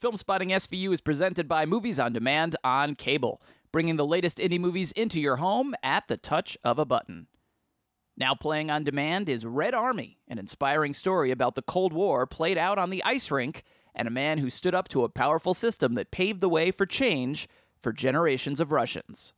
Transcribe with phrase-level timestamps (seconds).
[0.00, 4.92] Filmspotting SVU is presented by Movies on Demand on cable, bringing the latest indie movies
[4.92, 7.26] into your home at the touch of a button.
[8.16, 12.56] Now playing on demand is Red Army, an inspiring story about the Cold War played
[12.56, 13.62] out on the ice rink
[13.94, 16.86] and a man who stood up to a powerful system that paved the way for
[16.86, 17.46] change
[17.78, 19.34] for generations of Russians.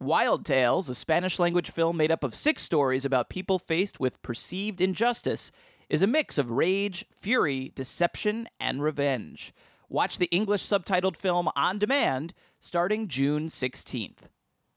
[0.00, 4.20] Wild Tales, a Spanish language film made up of six stories about people faced with
[4.22, 5.52] perceived injustice,
[5.88, 9.54] is a mix of rage, fury, deception, and revenge.
[9.92, 14.28] Watch the English subtitled film on demand starting June 16th.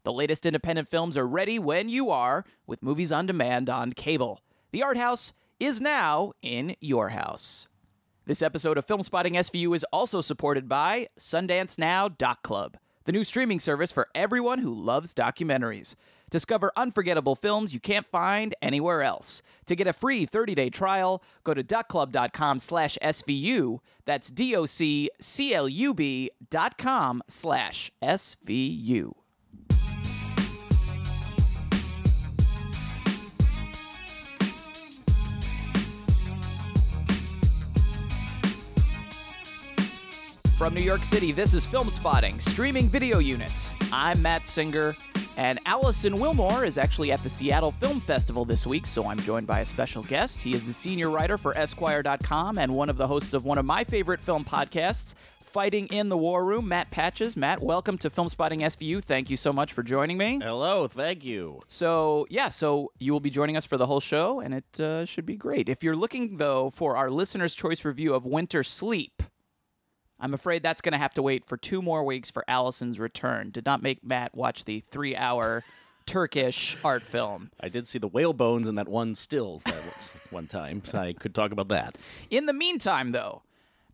[0.03, 4.41] The latest independent films are ready when you are with movies on demand on cable.
[4.71, 7.67] The Art House is now in your house.
[8.25, 13.23] This episode of Filmspotting SVU is also supported by Sundance Now Doc Club, the new
[13.23, 15.93] streaming service for everyone who loves documentaries.
[16.33, 19.43] Discover unforgettable films you can't find anywhere else.
[19.67, 23.77] To get a free 30-day trial, go to docclub.com slash SVU.
[24.05, 25.11] That's D-O-C-C-L-U-B
[26.49, 29.11] dot com slash SVU.
[40.58, 43.53] From New York City, this is Filmspotting, streaming video unit.
[43.91, 44.95] I'm Matt Singer,
[45.38, 49.48] and Alison Willmore is actually at the Seattle Film Festival this week, so I'm joined
[49.48, 50.42] by a special guest.
[50.42, 53.66] He is the senior writer for Esquire.com and one of the hosts of one of
[53.66, 55.16] my favorite film podcasts,
[55.54, 57.38] Fighting in the War Room, Matt Patches.
[57.38, 59.04] Matt, welcome to Filmspotting SVU.
[59.04, 60.39] Thank you so much for joining me.
[60.42, 61.61] Hello, thank you.
[61.67, 65.06] So, yeah, so you will be joining us for the whole show, and it uh,
[65.06, 65.70] should be great.
[65.70, 69.22] If you're looking, though, for our listener's choice review of Winter Sleep,
[70.19, 73.52] I'm afraid that's going to have to wait for two more weeks for Alison's return.
[73.52, 75.64] Did not make Matt watch the three hour
[76.05, 77.52] Turkish art film.
[77.59, 81.14] I did see the whale bones in that one still that one time, so I
[81.14, 81.97] could talk about that.
[82.30, 83.44] In the meantime, though,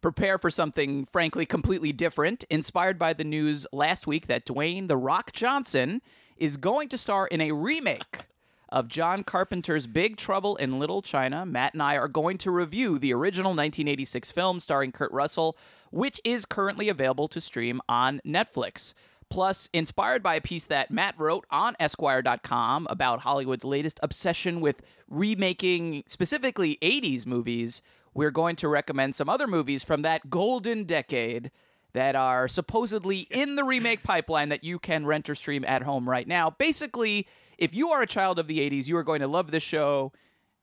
[0.01, 4.97] prepare for something frankly completely different, inspired by the news last week that Dwayne The
[4.97, 6.01] Rock Johnson
[6.37, 8.25] is going to star in a remake
[8.71, 11.45] of John Carpenter's Big Trouble in Little China.
[11.45, 15.57] Matt and I are going to review the original 1986 film starring Kurt Russell,
[15.91, 18.93] which is currently available to stream on Netflix.
[19.29, 24.81] Plus, inspired by a piece that Matt wrote on Esquire.com about Hollywood's latest obsession with
[25.07, 27.83] remaking specifically 80s movies,
[28.13, 31.51] we're going to recommend some other movies from that golden decade
[31.93, 36.09] that are supposedly in the remake pipeline that you can rent or stream at home
[36.09, 36.49] right now.
[36.49, 37.27] Basically,
[37.59, 40.11] if you are a child of the 80s, you are going to love this show.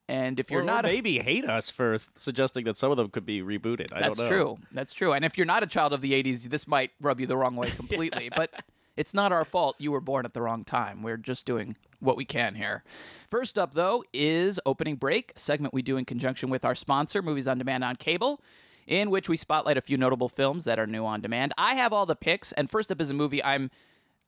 [0.08, 3.10] And if you're or, not, or maybe hate us for suggesting that some of them
[3.10, 3.92] could be rebooted.
[3.92, 4.36] I that's don't know.
[4.36, 4.58] true.
[4.72, 5.12] That's true.
[5.12, 7.56] And if you're not a child of the 80s, this might rub you the wrong
[7.56, 8.30] way completely.
[8.34, 8.50] But
[8.96, 11.02] it's not our fault you were born at the wrong time.
[11.02, 12.84] We're just doing what we can here.
[13.28, 17.20] First up, though, is Opening Break, a segment we do in conjunction with our sponsor,
[17.20, 18.40] Movies on Demand on Cable
[18.86, 21.52] in which we spotlight a few notable films that are new on demand.
[21.58, 23.70] I have all the picks, and first up is a movie I'm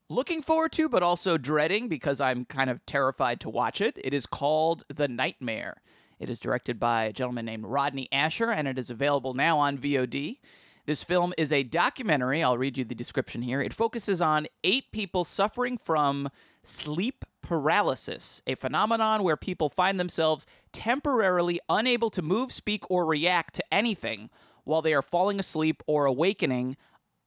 [0.09, 3.99] looking forward to, but also dreading because I'm kind of terrified to watch it.
[4.03, 5.83] It is called The Nightmare.
[6.19, 9.79] It is directed by a gentleman named Rodney Ascher, and it is available now on
[9.79, 10.39] VOD.
[10.87, 12.43] This film is a documentary.
[12.43, 13.61] I'll read you the description here.
[13.61, 16.31] It focuses on eight people suffering from
[16.63, 23.55] sleep paralysis, a phenomenon where people find themselves temporarily unable to move, speak, or react
[23.57, 24.31] to anything
[24.65, 26.77] while they are falling asleep or awakening.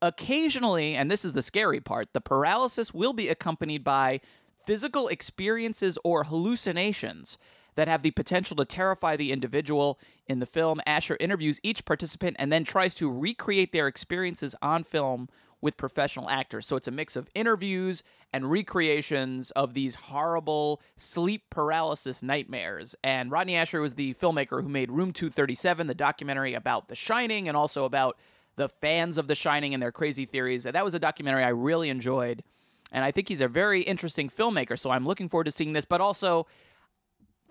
[0.02, 4.20] Occasionally, and this is the scary part, the paralysis will be accompanied by
[4.66, 7.38] physical experiences or hallucinations
[7.76, 10.00] that have the potential to terrify the individual.
[10.28, 14.84] In the film, Ascher interviews each participant and then tries to recreate their experiences on
[14.84, 15.30] film
[15.62, 16.66] with professional actors.
[16.66, 22.96] So it's a mix of interviews and recreations of these horrible sleep paralysis nightmares.
[23.04, 27.48] And Rodney Ascher was the filmmaker who made Room 237, the documentary about The Shining
[27.48, 28.18] and also about
[28.56, 30.64] the fans of The Shining and their crazy theories.
[30.64, 32.44] That was a documentary I really enjoyed.
[32.92, 34.78] And I think he's a very interesting filmmaker.
[34.78, 36.48] So I'm looking forward to seeing this, but also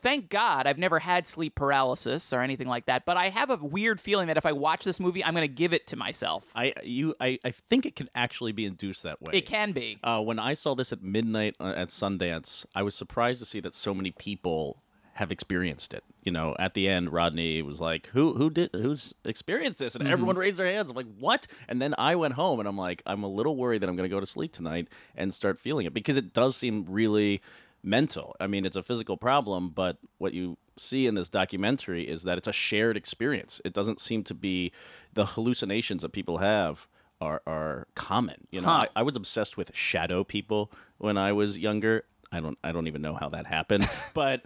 [0.02, 3.56] thank God I've never had sleep paralysis or anything like that, but I have a
[3.56, 6.44] weird feeling that if I watch this movie, I'm going to give it to myself.
[6.54, 9.32] I you I, I think it can actually be induced that way.
[9.34, 9.98] It can be.
[10.02, 13.60] Uh, when I saw this at midnight uh, at Sundance, I was surprised to see
[13.60, 14.82] that so many people
[15.20, 16.02] have experienced it.
[16.24, 20.02] You know, at the end, Rodney was like, "Who who did who's experienced this?" And
[20.02, 20.12] mm-hmm.
[20.12, 20.90] everyone raised their hands.
[20.90, 23.82] I'm like, "What?" And then I went home and I'm like, I'm a little worried
[23.82, 26.56] that I'm going to go to sleep tonight and start feeling it because it does
[26.56, 27.40] seem really
[27.82, 28.34] mental.
[28.40, 32.38] I mean, it's a physical problem, but what you see in this documentary is that
[32.38, 33.60] it's a shared experience.
[33.64, 34.72] It doesn't seem to be
[35.12, 36.88] the hallucinations that people have
[37.20, 38.46] are are common.
[38.50, 38.86] You know, Huh.
[38.96, 42.04] I, I was obsessed with shadow people when I was younger.
[42.32, 44.42] I don't I don't even know how that happened, but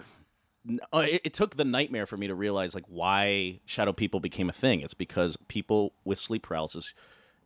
[0.92, 4.48] uh, it, it took the nightmare for me to realize like why shadow people became
[4.48, 4.80] a thing.
[4.80, 6.94] It's because people with sleep paralysis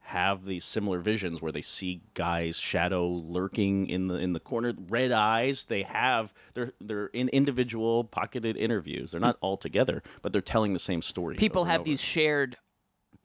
[0.00, 4.72] have these similar visions where they see guys shadow lurking in the in the corner,
[4.88, 5.64] red eyes.
[5.64, 9.10] They have they're they're in individual pocketed interviews.
[9.10, 11.36] They're not all together, but they're telling the same story.
[11.36, 12.56] People have these shared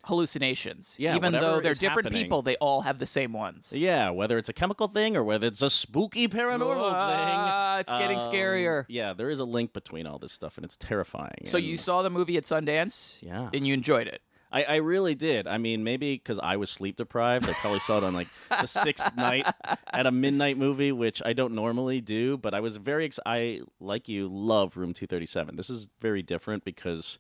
[0.06, 0.96] hallucinations.
[1.00, 2.24] Yeah, even though they're different happening.
[2.24, 3.72] people, they all have the same ones.
[3.74, 7.80] Yeah, whether it's a chemical thing or whether it's a spooky paranormal Ah, thing.
[7.82, 8.86] it's getting Um, scarier.
[8.88, 11.44] Yeah, there is a link between all this stuff, and it's terrifying.
[11.46, 13.50] So and you saw the movie at Sundance, Yeah.
[13.54, 14.22] and you enjoyed it.
[14.52, 15.48] I, I really did.
[15.48, 18.68] I mean, maybe because I was sleep deprived, I probably saw it on like the
[18.86, 19.48] sixth night
[19.92, 22.38] at a midnight movie, which I don't normally do.
[22.38, 23.06] But I was very.
[23.06, 25.56] Ex- I like you love Room Two Thirty Seven.
[25.56, 27.18] This is very different because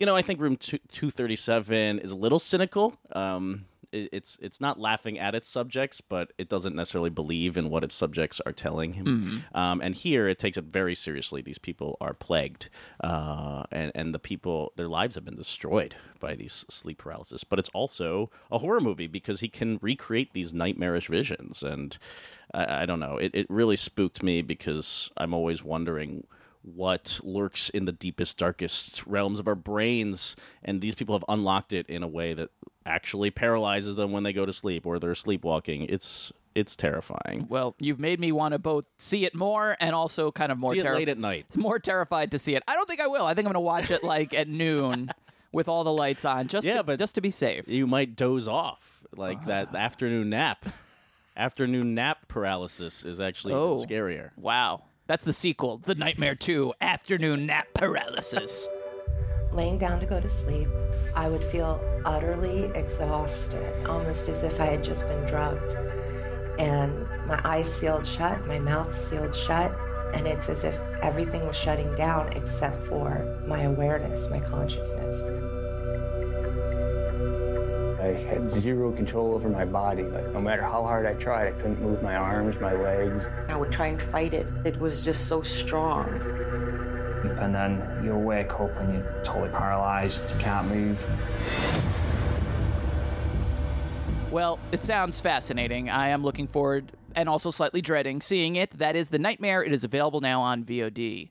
[0.00, 2.96] you know, I think Room Two Thirty Seven is a little cynical.
[3.12, 7.68] Um, it, it's it's not laughing at its subjects, but it doesn't necessarily believe in
[7.68, 9.44] what its subjects are telling him.
[9.54, 11.42] Um, and here, it takes it very seriously.
[11.42, 12.70] These people are plagued,
[13.04, 17.44] uh, and and the people their lives have been destroyed by these sleep paralysis.
[17.44, 21.98] But it's also a horror movie because he can recreate these nightmarish visions, and
[22.54, 23.18] I, I don't know.
[23.18, 26.26] It it really spooked me because I'm always wondering
[26.62, 31.72] what lurks in the deepest, darkest realms of our brains, and these people have unlocked
[31.72, 32.50] it in a way that
[32.86, 35.82] actually paralyzes them when they go to sleep or they're sleepwalking.
[35.88, 37.46] It's it's terrifying.
[37.48, 40.72] Well, you've made me want to both see it more and also kind of more
[40.74, 41.46] terri- late at night.
[41.56, 42.62] more terrified to see it.
[42.66, 43.24] I don't think I will.
[43.24, 45.10] I think I'm going to watch it like at noon
[45.52, 47.68] with all the lights on, just Yeah, to, but- just to be safe.
[47.68, 50.66] You might doze off like that afternoon nap.
[51.36, 53.76] Afternoon nap paralysis is actually Oh.
[53.88, 54.30] scarier.
[54.36, 58.68] Wow, that's the sequel, The Nightmare Two: Afternoon Nap Paralysis.
[59.50, 60.68] laying down to go to sleep,
[61.16, 65.72] I would feel utterly exhausted, almost as if I had just been drugged.
[66.60, 69.76] And my eyes sealed shut, my mouth sealed shut,
[70.14, 75.49] and it's as if everything was shutting down except for my awareness, my consciousness.
[78.00, 80.02] I had zero control over my body.
[80.04, 83.26] Like no matter how hard I tried, I couldn't move my arms, my legs.
[83.48, 84.46] I would try and fight it.
[84.64, 86.08] It was just so strong.
[87.40, 90.98] and then you'll wake up and you're totally paralyzed, you can't move.
[94.30, 95.90] Well, it sounds fascinating.
[95.90, 98.70] I am looking forward and also slightly dreading seeing it.
[98.78, 99.62] That is The Nightmare.
[99.62, 101.30] It is available now on VOD.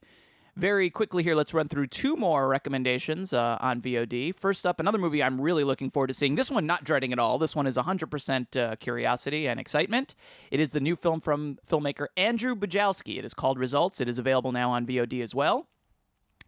[0.56, 4.34] Very quickly here, let's run through two more recommendations uh, on VOD.
[4.34, 6.34] First up, another movie I'm really looking forward to seeing.
[6.34, 7.38] This one, not dreading at all.
[7.38, 10.14] This one is 100% uh, curiosity and excitement.
[10.50, 13.18] It is the new film from filmmaker Andrew Bujalski.
[13.18, 14.00] It is called Results.
[14.00, 15.68] It is available now on VOD as well.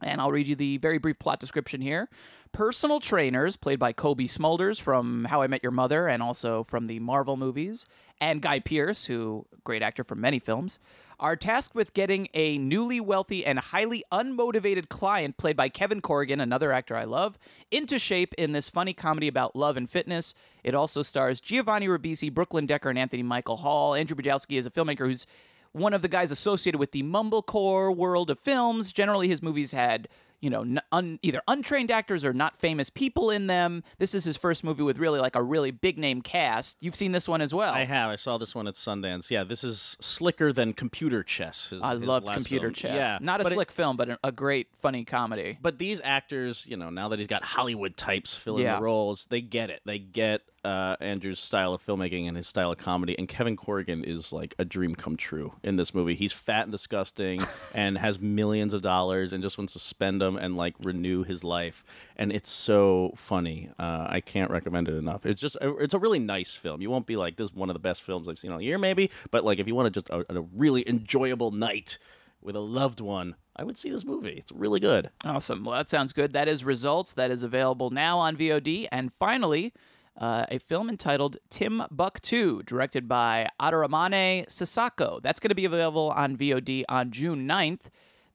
[0.03, 2.09] And I'll read you the very brief plot description here.
[2.51, 6.87] Personal trainers, played by Cobie Smulders from How I Met Your Mother and also from
[6.87, 7.87] the Marvel movies,
[8.21, 10.79] and Guy Pearce, who great actor from many films,
[11.23, 16.41] are tasked with getting a newly wealthy and highly unmotivated client, played by Kevin Corrigan,
[16.41, 17.39] another actor I love,
[17.71, 20.35] into shape in this funny comedy about love and fitness.
[20.65, 23.95] It also stars Giovanni Ribisi, Brooklyn Decker, and Anthony Michael Hall.
[23.95, 25.25] Andrew Bujalski is a filmmaker who's
[25.71, 28.93] one of the guys associated with the mumblecore world of films.
[28.93, 30.09] Generally, his movies had
[30.43, 33.83] you know un- either untrained actors or not famous people in them.
[33.99, 36.77] This is his first movie with really like a really big name cast.
[36.81, 37.73] You've seen this one as well.
[37.73, 38.11] I have.
[38.11, 39.31] I saw this one at Sundance.
[39.31, 41.71] Yeah, this is slicker than computer chess.
[41.71, 42.75] his- I his loved Computer film.
[42.75, 42.97] Chess.
[42.97, 45.57] Yeah, not a but it- slick film, but a, a great funny comedy.
[45.63, 48.77] But these actors, you know, now that he's got Hollywood types filling Yeah.
[48.77, 49.81] the roles, they get it.
[49.87, 53.17] They get uh, Andrew's style of filmmaking and his style of comedy.
[53.19, 56.15] And Kevin Corrigan is like a dream come true in this movie.
[56.15, 57.43] He's fat and disgusting
[57.75, 61.43] and has millions of dollars and just wants to spend them and like renew his
[61.43, 61.85] life.
[62.17, 63.71] And it's so funny.
[63.79, 65.27] Uh, I can't recommend it enough.
[65.27, 66.81] It's just, it's a really nice film.
[66.81, 68.79] You won't be like, this is one of the best films I've seen all year,
[68.79, 69.11] maybe.
[69.31, 71.99] But like, if you want to just a, a really enjoyable night
[72.41, 74.35] with a loved one, I would see this movie.
[74.37, 75.11] It's really good.
[75.25, 75.65] Awesome.
[75.65, 76.33] Well, that sounds good.
[76.33, 77.15] That is Results.
[77.15, 78.89] That is available now on VOD.
[78.91, 79.73] And finally,
[80.17, 85.23] uh, a film entitled Timbuktu, directed by Abderrahmane Sissako.
[85.23, 87.87] That's going to be available on VOD on June 9th.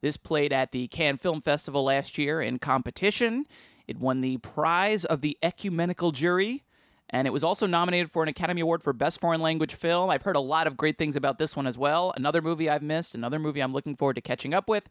[0.01, 3.46] This played at the Cannes Film Festival last year in competition.
[3.88, 6.63] It won the prize of the ecumenical jury,
[7.10, 10.10] and it was also nominated for an Academy Award for Best Foreign Language Film.
[10.10, 12.13] I've heard a lot of great things about this one as well.
[12.17, 14.89] Another movie I've missed, another movie I'm looking forward to catching up with.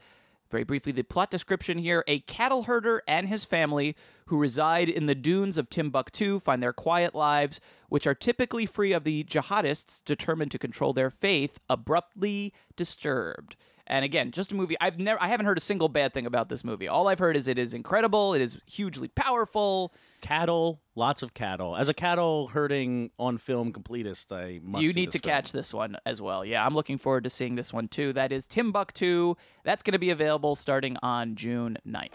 [0.50, 5.06] Very briefly, the plot description here a cattle herder and his family who reside in
[5.06, 10.00] the dunes of Timbuktu find their quiet lives, which are typically free of the jihadists
[10.04, 13.56] determined to control their faith, abruptly disturbed.
[13.88, 16.48] And again, just a movie I've never I haven't heard a single bad thing about
[16.48, 16.88] this movie.
[16.88, 19.92] All I've heard is it is incredible, it is hugely powerful.
[20.22, 21.76] Cattle, lots of cattle.
[21.76, 24.82] As a cattle herding on film completist, I must.
[24.82, 25.30] you see need to film.
[25.30, 26.44] catch this one as well.
[26.44, 28.12] Yeah, I'm looking forward to seeing this one too.
[28.12, 29.34] That is Timbuktu.
[29.62, 32.10] That's going to be available starting on June 9th.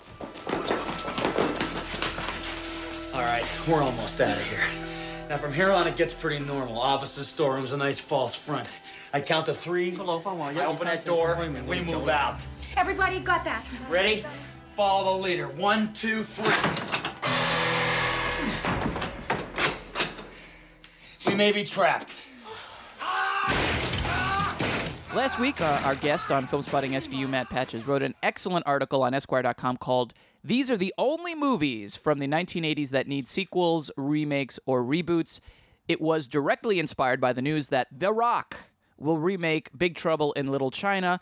[3.13, 5.00] All right, we're almost out of here.
[5.31, 6.77] Now, from here on, it gets pretty normal.
[6.77, 8.67] Offices, storerooms, a nice false front.
[9.13, 9.89] I count to three.
[9.89, 11.38] Hello, I open that door.
[11.65, 12.45] We move out.
[12.75, 13.65] Everybody got that?
[13.89, 14.25] Ready?
[14.75, 15.47] Follow the leader.
[15.47, 16.53] One, two, three.
[21.25, 22.13] We may be trapped.
[25.15, 29.13] Last week, uh, our guest on Filmspotting SVU, Matt Patches, wrote an excellent article on
[29.13, 34.83] Esquire.com called These Are the Only Movies from the 1980s That Need Sequels, Remakes, or
[34.83, 35.39] Reboots.
[35.88, 38.57] It was directly inspired by the news that The Rock
[38.98, 41.19] will remake Big Trouble in Little China.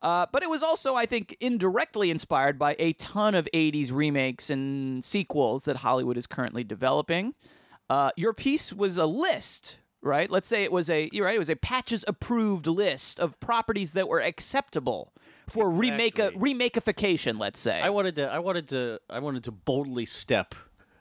[0.00, 4.48] Uh, but it was also, I think, indirectly inspired by a ton of 80s remakes
[4.48, 7.34] and sequels that Hollywood is currently developing.
[7.90, 10.30] Uh, your piece was a list, right?
[10.30, 11.36] Let's say it was a you're right.
[11.36, 15.12] It was a patches approved list of properties that were acceptable
[15.52, 16.54] for remake Exactly.
[16.54, 17.38] remakification.
[17.38, 17.80] Let's say.
[17.80, 18.30] I wanted to.
[18.32, 18.98] I wanted to.
[19.10, 20.54] I wanted to boldly step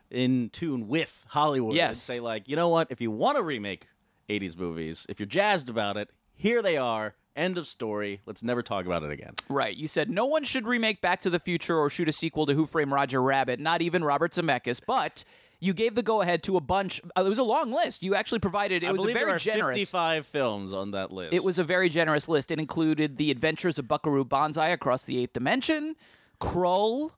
[0.10, 2.00] in tune with Hollywood and Yes.
[2.02, 2.88] say, like, you know what?
[2.90, 3.88] If you want to remake
[4.30, 7.16] '80s movies, if you're jazzed about it, here they are.
[7.34, 8.20] End of story.
[8.26, 9.36] Let's never talk about it again.
[9.48, 9.76] Right.
[9.76, 12.54] You said no one should remake Back to the Future or shoot a sequel to
[12.54, 15.24] Who Framed Roger Rabbit, not even Robert Zemeckis, but
[15.62, 17.00] you gave the go ahead to a bunch.
[17.16, 18.04] Uh, it was a long list.
[18.04, 18.84] You actually provided.
[18.84, 19.78] It I was a believe very there are generous.
[19.78, 21.34] 55 films on that list.
[21.34, 22.52] It was a very generous list.
[22.52, 25.96] It included The Adventures of Buckaroo Banzai Across the Eighth Dimension,
[26.42, 27.12] Krull,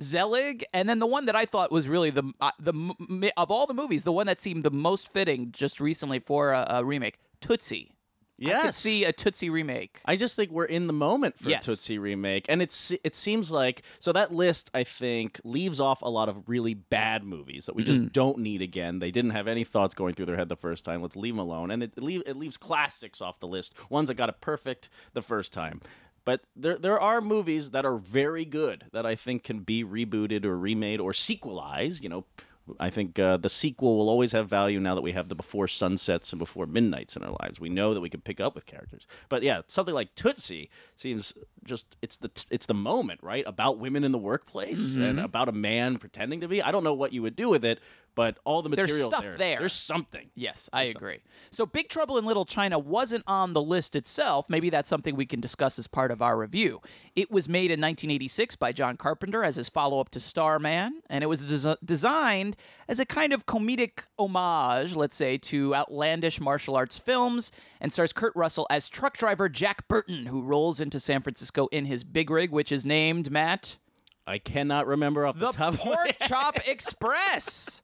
[0.00, 3.66] Zelig, and then the one that I thought was really the uh, the of all
[3.66, 7.18] the movies, the one that seemed the most fitting just recently for a, a remake,
[7.40, 7.97] Tootsie.
[8.40, 8.76] I could Yes.
[8.76, 10.00] see a Tootsie remake.
[10.04, 11.66] I just think we're in the moment for Yes.
[11.66, 16.02] a Tootsie remake, and it's it seems like so that list I think leaves off
[16.02, 18.12] a lot of really bad movies that we just Mm.
[18.12, 19.00] don't need again.
[19.00, 21.02] They didn't have any thoughts going through their head the first time.
[21.02, 24.14] Let's leave them alone, and it leave, it leaves classics off the list, ones that
[24.14, 25.80] got it perfect the first time.
[26.24, 30.44] But there there are movies that are very good that I think can be rebooted
[30.44, 32.02] or remade or sequelized.
[32.04, 32.24] You know.
[32.80, 35.68] I think uh, the sequel will always have value now that we have the before
[35.68, 37.58] sunsets and before midnights in our lives.
[37.60, 39.06] We know that we can pick up with characters.
[39.28, 41.32] But yeah, something like Tootsie seems
[41.64, 43.44] just it's the it's the moment, right?
[43.46, 45.02] About women in the workplace Mm-hmm.
[45.02, 46.62] and about a man pretending to be.
[46.62, 47.80] I don't know what you would do with it,
[48.18, 49.58] but all the There's material stuff there, there.
[49.60, 50.28] There's something.
[50.34, 51.20] Yes, I agree.
[51.52, 54.50] So, Big Trouble in Little China wasn't on the list itself.
[54.50, 56.80] Maybe that's something we can discuss as part of our review.
[57.14, 61.22] It was made in 1986 by John Carpenter as his follow up to Starman, and
[61.22, 62.56] it was des- designed
[62.88, 68.12] as a kind of comedic homage, let's say, to outlandish martial arts films, and stars
[68.12, 72.30] Kurt Russell as truck driver Jack Burton, who rolls into San Francisco in his big
[72.30, 73.76] rig, which is named Matt.
[74.28, 76.16] I cannot remember off the, The top of my Pork.
[76.28, 77.80] Chop Express.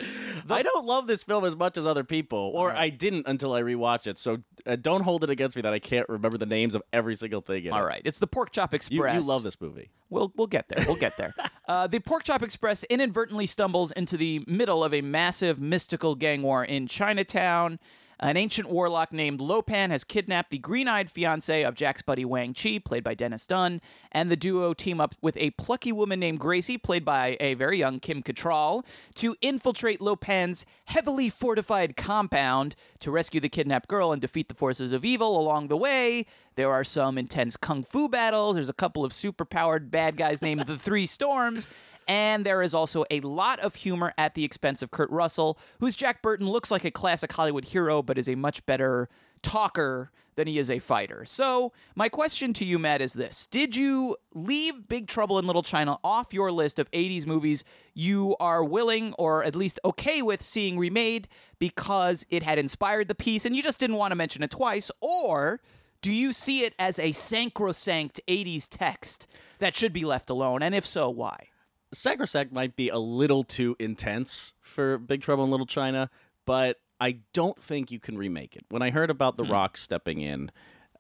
[0.49, 3.63] I don't love this film as much as other people, or I didn't until I
[3.63, 4.19] rewatched it.
[4.19, 7.17] So uh, don't hold it against me that I can't remember the names of every
[7.17, 7.65] single thing.
[7.65, 7.87] In All it.
[7.87, 9.15] right, it's the Pork Chop You, Express.
[9.15, 9.91] you love this movie.
[10.11, 10.85] We'll we'll get there.
[10.87, 11.35] We'll get there.
[11.69, 16.43] uh, the Pork Chop Express inadvertently stumbles into the middle of a massive mystical gang
[16.43, 17.79] war in Chinatown.
[18.21, 22.55] An ancient warlock named Lo Pan has kidnapped the green-eyed fiance of Jack's buddy Wang
[22.55, 23.81] Chi, played by Dennis Dun,
[24.13, 27.79] and the duo team up with a plucky woman named Gracie, played by a very
[27.79, 28.85] young Kim Cattrall,
[29.17, 34.55] to infiltrate Lo Pan's heavily fortified compound to rescue the kidnapped girl and defeat the
[34.55, 35.39] forces of evil.
[35.39, 38.55] Along the way, there are some intense kung fu battles.
[38.55, 41.67] There's a couple of super-powered bad guys named the Three Storms.
[42.09, 45.97] And there is also a lot of humor at the expense of Kurt Russell, whose
[45.97, 49.09] Jack Burton looks like a classic Hollywood hero, but is a much better
[49.43, 51.25] talker than he is a fighter.
[51.27, 55.63] So, my question to you, Matt, is this Did you leave Big Trouble in Little
[55.63, 60.43] China off your list of 80s movies you are willing or at least okay with
[60.43, 64.43] seeing remade because it had inspired the piece and you just didn't want to mention
[64.43, 64.91] it twice?
[65.01, 65.61] Or
[66.03, 69.27] do you see it as a sacrosanct 80s text
[69.59, 70.63] that should be left alone?
[70.63, 71.49] And if so, why?
[71.95, 76.11] Sacrosanct might be a little too intense for Big Trouble in Little China,
[76.45, 78.65] but I don't think you can remake it.
[78.69, 80.51] When I heard about The Rock stepping in,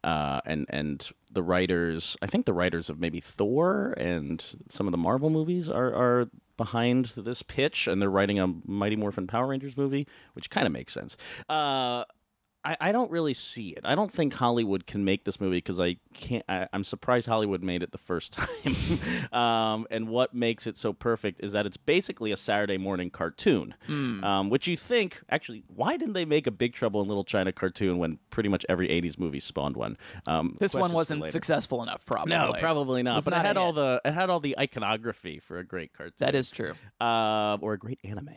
[0.04, 4.92] uh, and and the writers, I think the writers of maybe Thor and some of
[4.92, 9.46] the Marvel movies are are behind this pitch, and they're writing a Mighty Morphin Power
[9.46, 11.16] Rangers movie, which kind of makes sense.
[11.48, 12.04] Uh,
[12.64, 13.80] I, I don't really see it.
[13.84, 16.44] I don't think Hollywood can make this movie because I can't.
[16.48, 18.32] I, I'm surprised Hollywood made it the first
[19.32, 19.32] time.
[19.32, 23.74] um, and what makes it so perfect is that it's basically a Saturday morning cartoon,
[23.86, 24.24] Hmm.
[24.24, 27.52] um, which you think actually, why didn't they make a Big Trouble in Little China
[27.52, 29.96] cartoon when pretty much every '80s movie spawned one?
[30.26, 32.30] Um, This one wasn't successful enough, probably.
[32.30, 33.16] No, probably not.
[33.16, 34.02] was But not it had all hit.
[34.04, 36.14] the it had all the iconography for a great cartoon.
[36.18, 36.72] That is true.
[37.00, 38.30] uh, or a great anime.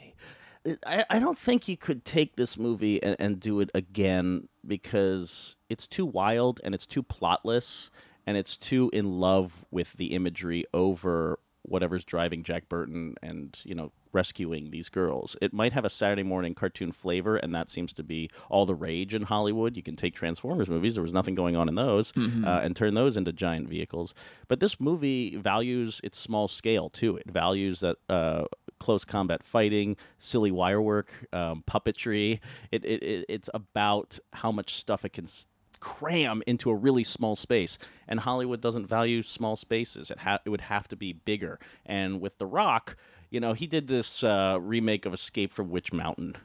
[0.86, 5.56] I, I don't think you could take this movie and, and do it again because
[5.70, 7.90] it's too wild and it's too plotless
[8.26, 13.76] and it's too in love with the imagery over whatever's driving Jack Burton and you
[13.76, 15.36] know rescuing these girls.
[15.42, 18.74] It might have a Saturday morning cartoon flavor, and that seems to be all the
[18.74, 19.76] rage in Hollywood.
[19.76, 22.94] You can take Transformers movies; there was nothing going on in those, uh, and turn
[22.94, 24.14] those into giant vehicles.
[24.48, 27.18] But this movie values its small scale too.
[27.18, 27.98] It values that.
[28.10, 28.46] Uh,
[28.80, 32.40] Close combat fighting, silly wire work, um, puppetry.
[32.72, 35.26] It, it, it it's about how much stuff it can
[35.80, 37.78] cram into a really small space.
[38.08, 40.12] And Hollywood doesn't value small spaces.
[40.12, 41.60] It ha- it would have to be bigger.
[41.86, 42.96] And with The Rock,
[43.30, 46.36] you know, he did this uh, remake of Escape from Witch Mountain.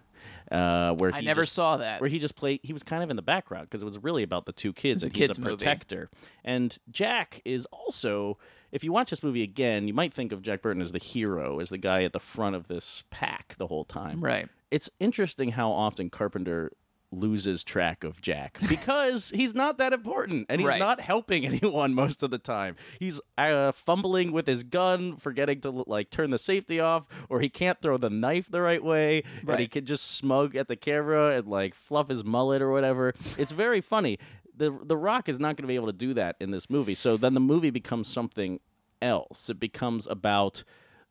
[0.51, 2.01] Uh, where I he never just- saw that.
[2.01, 4.23] Where he just played, he was kind of in the background because it was really
[4.23, 5.57] about the two kids, a and he's kid's a movie.
[5.57, 6.11] protector.
[6.45, 8.39] And Jack is also,
[8.73, 11.61] if you watch this movie again, you might think of Jack Burton as the hero,
[11.61, 14.21] as the guy at the front of this pack the whole time.
[14.25, 14.49] Right.
[14.71, 16.73] It's interesting how often Carpenter
[17.15, 20.79] loses track of Jack because he's not that important and he's Right.
[20.79, 22.77] not helping anyone most of the time.
[22.99, 27.51] He's uh, fumbling with his gun, forgetting to like turn the safety off, or he
[27.51, 29.71] can't throw the knife the right way, and he Right.
[29.71, 33.13] can just smug at the camera and like fluff his mullet or whatever.
[33.37, 34.19] It's very funny.
[34.57, 36.95] The The Rock is not going to be able to do that in this movie.
[36.95, 38.61] So then the movie becomes something
[39.01, 39.49] else.
[39.51, 40.65] It becomes about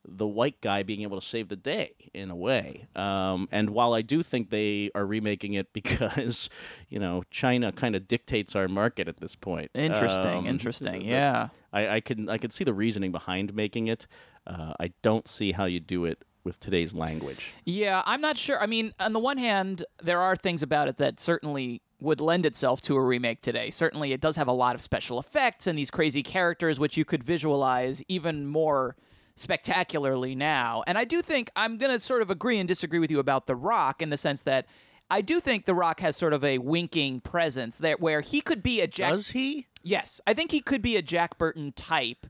[0.08, 2.88] the white guy being able to save the day in a way.
[2.96, 6.50] Um, and while I do think they are remaking it because,
[6.90, 9.72] you know, China kind of dictates our market at this point.
[9.74, 10.40] Interesting.
[10.40, 11.02] Um, interesting.
[11.04, 11.50] Yeah.
[11.74, 14.08] I, I can I can see the reasoning behind making it.
[14.46, 17.54] Uh, I don't see how you do it with today's language.
[17.66, 18.62] Yeah, I'm not sure.
[18.62, 22.46] I mean, on the one hand, there are things about it that certainly would lend
[22.46, 23.70] itself to a remake today.
[23.70, 27.06] Certainly, it does have a lot of special effects and these crazy characters, which you
[27.06, 28.96] could visualize even more
[29.36, 30.84] spectacularly now.
[30.88, 33.48] And I do think I'm going to sort of agree and disagree with you about
[33.48, 34.66] The Rock in the sense that
[35.10, 38.64] I do think The Rock has sort of a winking presence there where he could
[38.64, 39.12] be a Jack.
[39.12, 39.68] Does he?
[39.84, 42.28] Yes, I think he could be a Jack Burton type,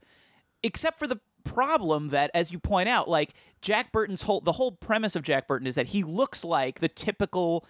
[0.64, 4.72] except for the problem that, as you point out, like Jack Burton's whole the whole
[4.72, 7.66] premise of Jack Burton is that he looks like the typical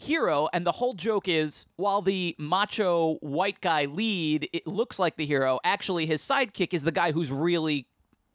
[0.00, 5.16] hero, and the whole joke is while the macho white guy lead it looks like
[5.16, 7.86] the hero, actually his sidekick is the guy who's really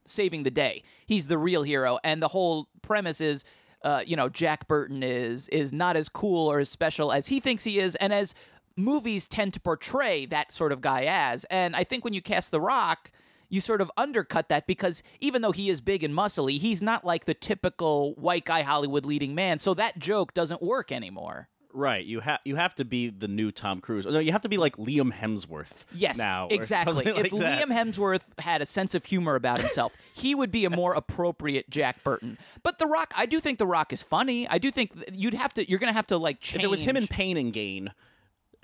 [0.06, 0.84] saving the day.
[1.08, 3.44] He's the real hero, and the whole premise is,
[3.82, 7.40] uh, you know, Jack Burton is is not as cool or as special as he
[7.40, 8.36] thinks he is, and as
[8.78, 11.46] movies tend to portray that sort of guy as.
[11.46, 13.10] And I think when you cast The Rock,
[13.50, 17.06] you sort of undercut that because even though he is big and muscly, he's not
[17.06, 19.58] like the typical white guy Hollywood leading man.
[19.58, 21.48] So that joke doesn't work anymore.
[21.78, 22.06] Right.
[22.06, 24.06] You have you have to be the new Tom Cruise.
[24.06, 25.84] No, you have to be like Liam Hemsworth.
[25.94, 27.06] Yes, Now, exactly.
[27.08, 27.32] If like.
[27.32, 31.70] Liam Hemsworth had a sense of humor about himself, he would be a more appropriate
[31.70, 32.38] Jack Burton.
[32.64, 34.48] But The Rock, I do think The Rock is funny.
[34.48, 35.70] I do think you'd have to.
[35.70, 36.62] You're going to have to like change.
[36.62, 37.92] If it was him in Pain and Gain,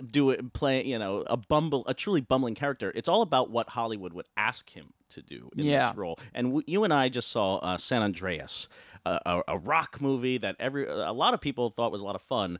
[0.09, 2.91] do it play you know a bumble a truly bumbling character.
[2.95, 5.89] It's all about what Hollywood would ask him to do in Yeah.
[5.89, 6.17] this role.
[6.33, 8.69] And w- you and I just saw uh, San Andreas,
[9.05, 12.15] a, a, a rock movie that every a lot of people thought was a lot
[12.15, 12.57] of fun.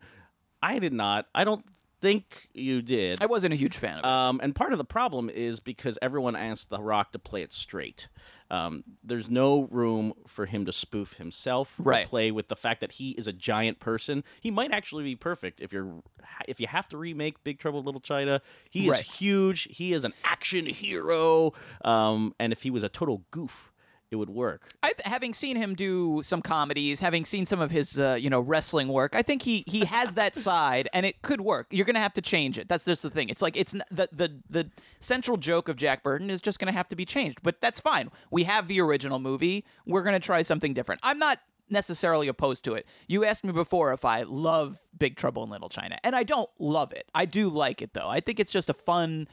[0.61, 1.27] I did not.
[1.33, 1.63] I don't
[2.01, 3.21] think you did.
[3.21, 4.05] I wasn't a huge fan of it.
[4.05, 7.53] Um, and part of the problem is because everyone asked The Rock to play it
[7.53, 8.07] straight.
[8.49, 12.07] Um, there's no room for him to spoof himself, or Right.
[12.07, 14.23] play with the fact that he is a giant person.
[14.41, 16.01] He might actually be perfect if you're
[16.47, 18.41] if you have to remake Big Trouble in Little China.
[18.69, 19.67] He is huge.
[19.71, 21.53] He is an action hero.
[21.85, 23.70] Um, and if he was a total goof,
[24.11, 24.73] it would work.
[24.83, 28.41] I, having seen him do some comedies, having seen some of his, uh, you know,
[28.41, 31.67] wrestling work, I think he he has that side, and it could work.
[31.71, 32.67] You're gonna have to change it.
[32.67, 33.29] That's just the thing.
[33.29, 34.69] It's like it's n- the the the
[34.99, 38.11] central joke of Jack Burton is just gonna have to be changed, but that's fine.
[38.29, 39.65] We have the original movie.
[39.85, 40.99] We're gonna try something different.
[41.03, 42.85] I'm not necessarily opposed to it.
[43.07, 46.49] You asked me before if I love Big Trouble in Little China, and I don't
[46.59, 47.09] love it.
[47.15, 48.09] I do like it though.
[48.09, 49.29] I think it's just a fun.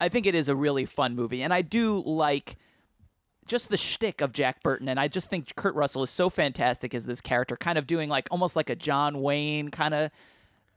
[0.00, 2.56] I think it is a really fun movie, and I do like
[3.46, 6.94] just the shtick of Jack Burton, and I just think Kurt Russell is so fantastic
[6.94, 10.10] as this character, kind of doing like almost like a John Wayne kind of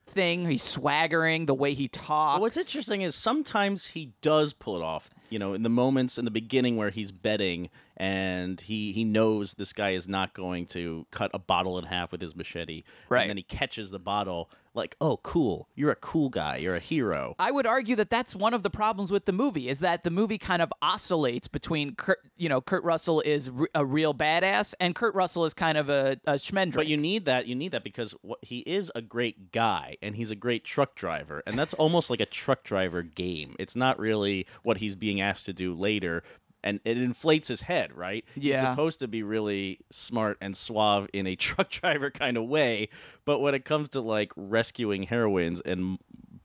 [0.07, 0.47] thing.
[0.47, 2.39] He's swaggering the way he talks.
[2.39, 5.09] What's interesting is sometimes he does pull it off.
[5.29, 9.55] You know, in the moments in the beginning where he's betting and he he knows
[9.55, 12.83] this guy is not going to cut a bottle in half with his machete.
[13.09, 13.21] Right.
[13.21, 15.67] And then he catches the bottle like, "Oh, cool.
[15.75, 16.57] You're a cool guy.
[16.57, 19.67] You're a hero." I would argue that that's one of the problems with the movie
[19.67, 23.67] is that the movie kind of oscillates between Kurt, you know, Kurt Russell is re-
[23.73, 26.75] a real badass and Kurt Russell is kind of a, a schmendrick.
[26.75, 27.47] But you need that.
[27.47, 30.93] You need that because what, he is a great guy and he's a great truck
[30.93, 33.55] driver, and that's almost like a truck driver game.
[33.57, 36.21] It's not really what he's being asked to do later,
[36.63, 38.25] and it inflates his head, right?
[38.35, 38.71] He's Yeah.
[38.71, 42.89] supposed to be really smart and suave in a truck driver kind of way,
[43.25, 45.97] but when it comes to like rescuing heroines and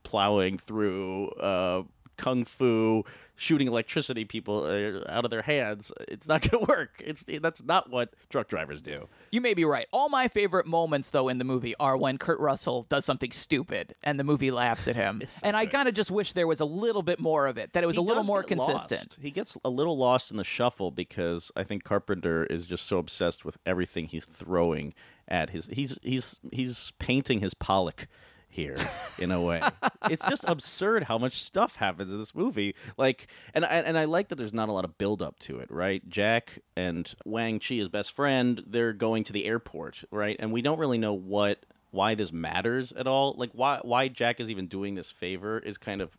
[0.03, 1.83] plowing through uh,
[2.17, 3.03] kung fu,
[3.35, 7.01] shooting electricity people uh, out of their hands, it's not going to work.
[7.05, 9.07] It's that's not what truck drivers do.
[9.31, 9.87] You may be right.
[9.91, 13.95] All my favorite moments, though, in the movie are when Kurt Russell does something stupid
[14.03, 15.21] and the movie laughs at him.
[15.43, 17.83] and I kind of just wish there was a little bit more of it, that
[17.83, 19.01] it was He a little more consistent.
[19.11, 19.17] lost.
[19.21, 22.97] He gets a little lost in the shuffle because I think Carpenter is just so
[22.97, 24.93] obsessed with everything he's throwing
[25.27, 25.67] at his.
[25.71, 28.07] He's he's he's painting his Pollock
[28.53, 28.77] here
[29.19, 29.61] in a way.
[30.09, 32.75] it's just absurd how much stuff happens in this movie.
[32.97, 35.59] Like, and I, and I like that there's not a lot of build up to
[35.59, 35.69] it.
[35.71, 40.03] Right, Jack and Wang Chi, his best friend, they're going to the airport.
[40.11, 43.35] Right, and we don't really know what why this matters at all.
[43.37, 46.17] Like, why why Jack is even doing this favor is kind of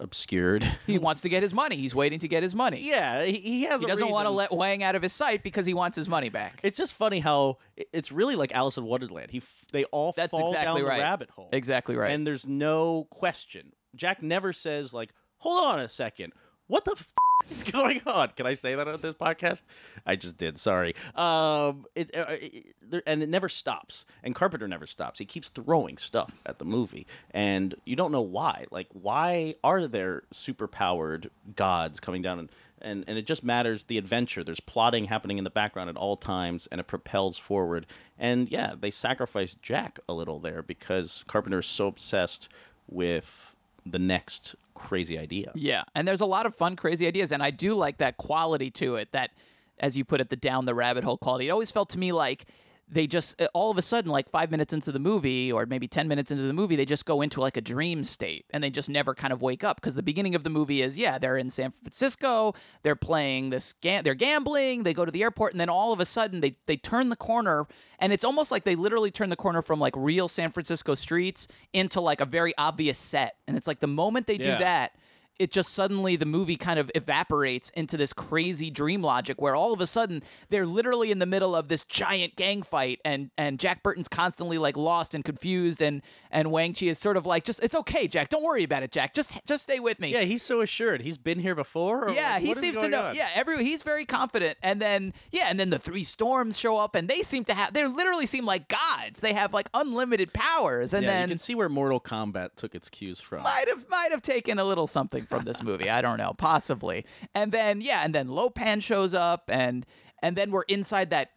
[0.00, 0.66] obscured.
[0.86, 1.76] He wants to get his money.
[1.76, 2.80] He's waiting to get his money.
[2.80, 3.80] Yeah, he, he has.
[3.80, 6.08] He a doesn't want to let Wang out of his sight because he wants his
[6.08, 6.60] money back.
[6.62, 7.58] It's just funny how
[7.92, 9.30] it's really like Alice in Wonderland.
[9.30, 10.96] He f- they all That's fall exactly down right.
[10.96, 11.48] the rabbit hole.
[11.52, 12.10] Exactly right.
[12.10, 13.72] And there's no question.
[13.94, 16.32] Jack never says like, "Hold on a second,
[16.70, 17.08] what the." F-
[17.50, 18.28] is going on?
[18.36, 19.62] Can I say that on this podcast?
[20.06, 20.58] I just did.
[20.58, 20.94] Sorry.
[21.14, 22.74] Um, it, uh, it,
[23.06, 24.04] and it never stops.
[24.22, 25.18] And Carpenter never stops.
[25.18, 28.66] He keeps throwing stuff at the movie, and you don't know why.
[28.70, 32.48] Like, why are there superpowered gods coming down and
[32.82, 34.42] and, and it just matters the adventure.
[34.42, 37.86] There's plotting happening in the background at all times, and it propels forward.
[38.18, 42.48] And yeah, they sacrifice Jack a little there because Carpenter is so obsessed
[42.88, 43.54] with
[43.84, 45.52] the next crazy idea.
[45.54, 48.70] Yeah, and there's a lot of fun, crazy ideas, and I do like that quality
[48.72, 49.12] to it.
[49.12, 49.30] That,
[49.78, 51.48] as you put it, the down the rabbit hole quality.
[51.48, 52.46] It always felt to me like
[52.90, 55.86] they just uh, all of a sudden, like five minutes into the movie, or maybe
[55.86, 58.70] ten minutes into the movie, they just go into like a dream state, and they
[58.70, 59.80] just never kind of wake up.
[59.80, 63.72] Because the beginning of the movie is, yeah, they're in San Francisco, they're playing this,
[63.80, 66.56] ga- they're gambling, they go to the airport, and then all of a sudden they
[66.66, 67.66] they turn the corner,
[67.98, 71.46] and it's almost like they literally turn the corner from like real San Francisco streets
[71.72, 74.92] into like a very obvious set, and it's like the moment they do that
[75.40, 79.72] it just suddenly the movie kind of evaporates into this crazy dream logic where all
[79.72, 83.58] of a sudden they're literally in the middle of this giant gang fight and and
[83.58, 87.44] Jack Burton's constantly like lost and confused and and Wang Chi is sort of like
[87.44, 90.20] just it's okay Jack don't worry about it Jack just just stay with me Yeah,
[90.22, 91.00] he's so assured.
[91.02, 92.04] He's been here before.
[92.08, 93.06] or yeah, like, he seems to know.
[93.06, 93.14] on?
[93.14, 96.94] Yeah, every he's very confident, and then yeah, and then the three storms show up,
[96.94, 97.72] and they seem to have.
[97.72, 99.20] They literally seem like gods.
[99.20, 102.74] They have like unlimited powers, and Yeah, then you can see where Mortal Kombat took
[102.74, 103.42] its cues from.
[103.42, 105.88] might have might have taken a little something from this movie.
[105.88, 107.06] I don't know, possibly.
[107.34, 109.86] And then yeah, and then Lo Pan shows up, and
[110.22, 111.30] and then we're inside that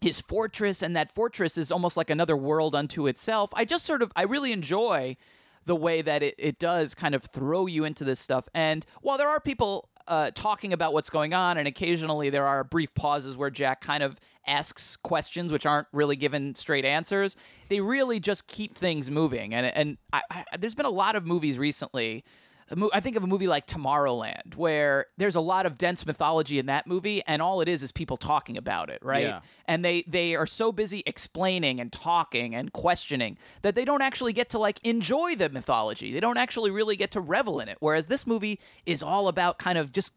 [0.00, 3.50] his fortress, and that fortress is almost like another world unto itself.
[3.54, 5.16] I just sort of I really enjoy
[5.64, 8.48] the way that it, it does kind of throw you into this stuff.
[8.54, 12.64] And while there are people uh, talking about what's going on, and occasionally there are
[12.64, 17.36] brief pauses where Jack kind of asks questions which aren't really given straight answers,
[17.68, 19.54] they really just keep things moving.
[19.54, 22.24] And and I, I, there's been a lot of movies recently.
[22.70, 26.04] A mo- I think of a movie like Tomorrowland, where there's a lot of dense
[26.04, 29.24] mythology in that movie, and all it is is people talking about it, right?
[29.24, 29.40] Yeah.
[29.66, 34.32] And they they are so busy explaining and talking and questioning that they don't actually
[34.32, 36.12] get to like enjoy the mythology.
[36.12, 37.78] They don't actually really get to revel in it.
[37.80, 40.12] Whereas this movie is all about kind of just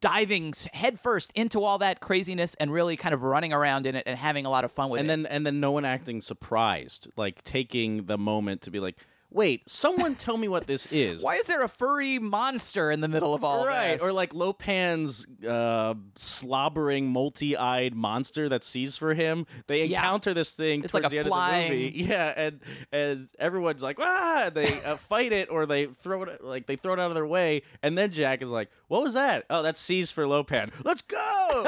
[0.00, 4.18] diving headfirst into all that craziness and really kind of running around in it and
[4.18, 5.08] having a lot of fun with and it.
[5.08, 8.96] then and then no one acting surprised, like taking the moment to be like,
[9.32, 13.08] "Wait, someone tell me what this is." Why is there a furry monster in the
[13.08, 14.02] middle of all right, this?
[14.02, 19.46] or like Lo Pan's uh, slobbering, multi-eyed monster that sees for him.
[19.66, 19.98] They Yeah.
[20.00, 22.02] encounter this thing It's towards like a the end flying- of the movie.
[22.12, 22.60] Yeah, and
[22.92, 26.94] and everyone's like, ah, they uh, fight it or they throw it like they throw
[26.94, 29.44] it out of their way, and then Jack is like, what was that?
[29.50, 30.70] Oh, that's sees for Lo Pan.
[30.84, 31.66] Let's go.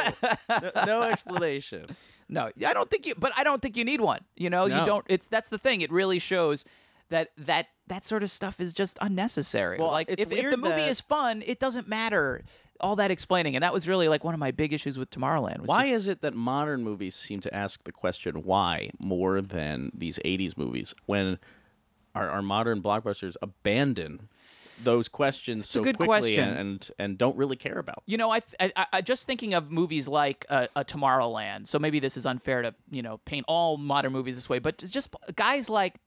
[0.49, 1.87] no, no explanation.
[2.29, 3.15] No, I don't think you.
[3.19, 4.21] But I don't think you need one.
[4.37, 5.05] You know, you don't.
[5.09, 5.83] It's that's the thing.
[5.83, 6.65] It really shows
[7.11, 9.79] that that that sort of stuff is just unnecessary.
[9.79, 12.43] Well, like if, if the movie that- is fun, it doesn't matter
[12.81, 13.57] all that explaining.
[13.57, 15.67] And that was really like one of my big issues with Tomorrowland.
[15.67, 19.91] Why just- is it that modern movies seem to ask the question why more than
[19.95, 21.39] these 80s movies when
[22.15, 24.29] our, our modern blockbusters abandon
[24.83, 26.49] those questions so a good quickly question.
[26.49, 28.03] and and don't really care about.
[28.07, 31.69] You know, I, I, I just thinking of movies like uh, a Tomorrowland.
[31.69, 34.79] So maybe this is unfair to you know paint all modern movies this way, but
[34.79, 36.01] just guys like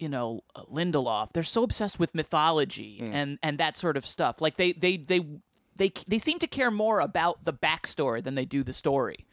[0.00, 3.12] you know uh, Lindelof, they're so obsessed with mythology mm.
[3.12, 4.40] and and that sort of stuff.
[4.40, 5.20] Like they they they
[5.76, 9.26] they they seem to care more about the backstory than they do the story,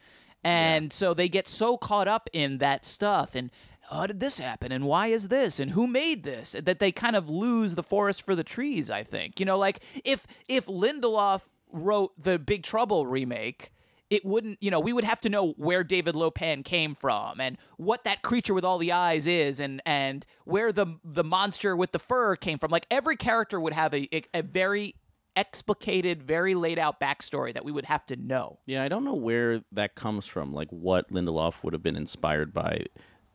[0.44, 3.50] and so they get so caught up in that stuff and.
[3.88, 4.72] How did this happen?
[4.72, 5.60] And why is this?
[5.60, 6.56] And who made this?
[6.60, 8.90] That they kind of lose the forest for the trees.
[8.90, 13.70] I think you know, like if if Lindelof wrote the Big Trouble remake,
[14.10, 17.40] it wouldn't, you know, we would have to know where David Lo Pan came from
[17.40, 21.76] and what that creature with all the eyes is and and where the the monster
[21.76, 22.70] with the fur came from.
[22.70, 24.94] Like every character would have a a, a very
[25.36, 28.58] explicated, very laid out backstory that we would have to know.
[28.66, 30.52] Yeah, I don't know where that comes from.
[30.52, 32.86] Like what Lindelof would have been inspired by.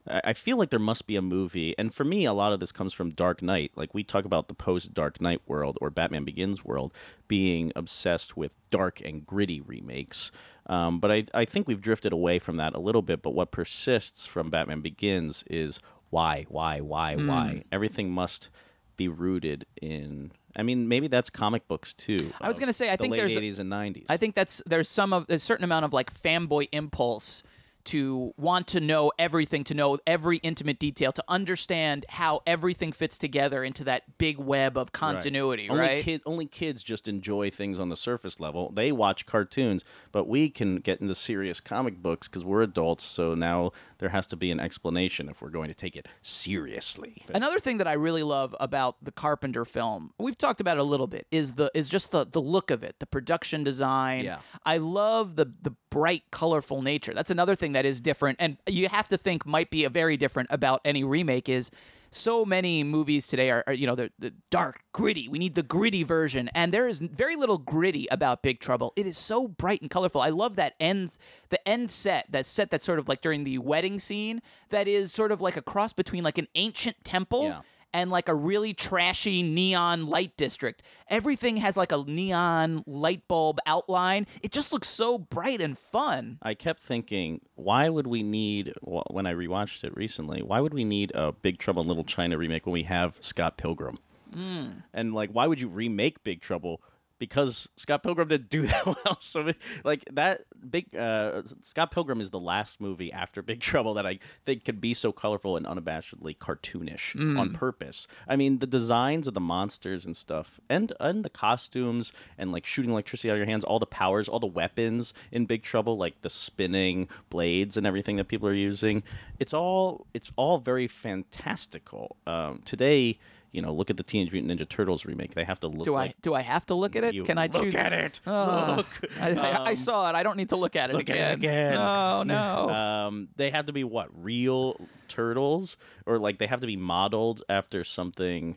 [0.08, 2.60] I I feel like there must be a movie, and for me, a lot of
[2.60, 3.72] this comes from Dark Knight.
[3.76, 6.92] Like we talk about the post Dark Knight world or Batman Begins world
[7.28, 10.32] being obsessed with dark and gritty remakes.
[10.66, 13.22] Um, but I, I think we've drifted away from that a little bit.
[13.22, 17.64] But what persists from Batman Begins is why, why, why, why.
[17.72, 18.48] Everything must
[18.96, 20.32] be rooted in.
[20.54, 22.30] I mean, maybe that's comic books too.
[22.40, 24.06] I was gonna say, I the think late there's a- eighties and nineties.
[24.08, 27.42] I think that's there's some of a certain amount of like fanboy impulse
[27.84, 33.18] to want to know everything, to know every intimate detail, to understand how everything fits
[33.18, 36.04] together into that big web of continuity, Only right?
[36.04, 38.70] Kid, only kids just enjoy things on the surface level.
[38.72, 43.04] They watch cartoons, but we can get into serious comic books because we're adults.
[43.04, 47.24] So now there has to be an explanation if we're going to take it seriously.
[47.32, 50.82] Another thing that I really love about the Carpenter film, we've talked about it a
[50.82, 54.24] little bit, is the is just the the look of it, the production design.
[54.24, 54.38] Yeah.
[54.66, 57.14] I love the the bright, colorful nature.
[57.14, 60.16] That's another thing that is different, and you have to think might be a very
[60.16, 61.70] different about any remake is.
[62.14, 64.10] So many movies today are, are you know, the
[64.50, 65.28] dark, gritty.
[65.28, 68.92] We need the gritty version, and there is very little gritty about Big Trouble.
[68.96, 70.20] It is so bright and colorful.
[70.20, 71.16] I love that end,
[71.48, 74.42] the end set, that set that's sort of like during the wedding scene.
[74.68, 77.60] That is sort of like a cross between like an ancient temple Yeah.
[77.92, 80.82] And like a really trashy neon light district.
[81.08, 84.26] Everything has like a neon light bulb outline.
[84.42, 86.38] It just looks so bright and fun.
[86.42, 90.84] I kept thinking, why would we need, when I rewatched it recently, why would we
[90.84, 93.98] need a Big Trouble in Little China remake when we have Scott Pilgrim?
[94.34, 94.66] Hmm.
[94.94, 96.80] And like, why would you remake Big Trouble?
[97.22, 99.16] Because Scott Pilgrim didn't do that well.
[99.20, 99.52] So,
[99.84, 104.18] like that big uh, Scott Pilgrim is the last movie after Big Trouble that I
[104.44, 108.08] think could be so colorful and unabashedly cartoonish on purpose.
[108.26, 112.66] I mean, the designs of the monsters and stuff, and and the costumes, and like
[112.66, 115.96] shooting electricity out of your hands, all the powers, all the weapons in Big Trouble,
[115.96, 119.04] like the spinning blades and everything that people are using.
[119.38, 122.16] It's all it's all very fantastical.
[122.26, 123.20] Um, today,
[123.52, 125.34] you know, look at the Teenage Mutant Ninja Turtles remake.
[125.34, 127.24] They have to look Do like I do I have to look at it?
[127.24, 127.74] Can I look choose?
[127.74, 128.20] at it.
[128.26, 128.84] Ugh.
[129.20, 130.14] I, I, I saw it.
[130.16, 131.30] I don't need to look at it Look at again.
[131.30, 131.74] it again.
[131.74, 132.68] No, no.
[132.70, 137.42] Um, they have to be what real turtles, or like they have to be modeled
[137.48, 138.56] after something.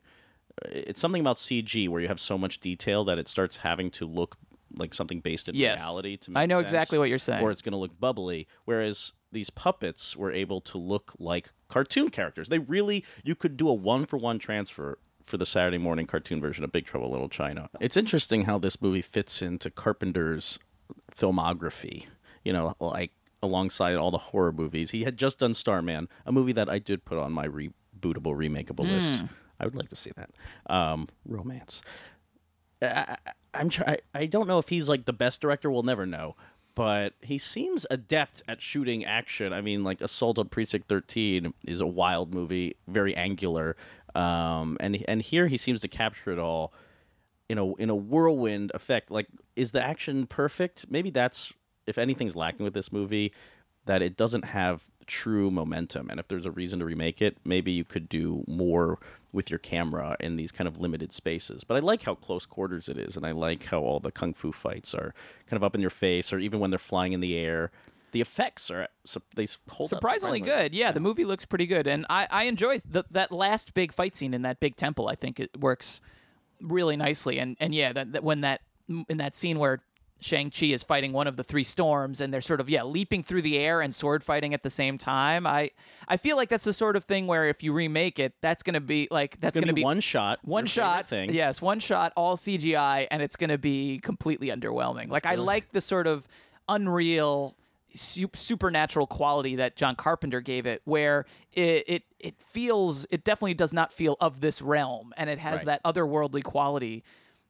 [0.64, 4.06] It's something about CG where you have so much detail that it starts having to
[4.06, 4.38] look
[4.78, 5.80] like something based in Yes.
[5.80, 6.18] reality.
[6.18, 7.44] To I know sense, exactly what you're saying.
[7.44, 8.48] Or it's going to look bubbly.
[8.66, 12.50] Whereas these puppets were able to look like cartoon characters.
[12.50, 16.40] They really you could do a one for one transfer for the Saturday morning cartoon
[16.40, 17.70] version of Big Trouble in Little China.
[17.80, 20.60] It's interesting how this movie fits into Carpenter's
[21.20, 22.06] filmography.
[22.44, 23.12] You know, like
[23.42, 24.92] alongside all the horror movies.
[24.92, 28.86] He had just done Starman, a movie that I did put on my rebootable, remakeable
[28.86, 29.24] list.
[29.60, 30.30] I would like to see that.
[30.68, 31.82] Um, romance.
[32.82, 33.18] I,
[33.54, 35.72] I'm try- I don't know if he's like the best director.
[35.72, 36.36] We'll never know,
[36.76, 39.54] but he seems adept at shooting action.
[39.54, 43.76] I mean, like Assault on Precinct 13 is a wild movie, very angular,
[44.14, 46.74] um, and and here he seems to capture it all
[47.50, 49.12] in a in a whirlwind effect.
[49.12, 50.86] Like, is the action perfect?
[50.90, 51.54] Maybe that's
[51.88, 53.32] if anything's lacking with this movie,
[53.86, 56.10] that it doesn't have true momentum.
[56.10, 59.00] And if there's a reason to remake it, maybe you could do more
[59.32, 61.64] with your camera in these kind of limited spaces.
[61.64, 64.34] But I like how close quarters it is, and I like how all the kung
[64.34, 65.14] fu fights are
[65.48, 67.72] kind of up in your face, or even when they're flying in the air.
[68.12, 68.88] The effects are
[69.36, 70.74] they hold up surprisingly good.
[70.74, 74.16] Yeah, the movie looks pretty good, and I I enjoy the, that last big fight
[74.16, 75.10] scene in that big temple.
[75.10, 76.00] I think it works
[76.62, 78.62] really nicely, and and yeah, that, that when that
[79.10, 79.84] in that scene where
[80.26, 83.22] Shang Chi is fighting one of the three storms, and they're sort of yeah leaping
[83.24, 85.46] through the air and sword fighting at the same time.
[85.46, 85.70] I
[86.08, 88.82] I feel like that's the sort of thing where if you remake it, that's gonna
[88.82, 91.32] be like that's gonna, gonna be, one shot, one shot thing.
[91.32, 95.72] yes one shot all cgi and it's going to be completely underwhelming like i like
[95.72, 96.28] the sort of
[96.68, 97.56] unreal
[97.94, 103.74] supernatural quality that John Carpenter gave it, where it, it it feels it definitely does
[103.74, 105.66] not feel of this realm, and it has Right.
[105.68, 107.04] that otherworldly quality,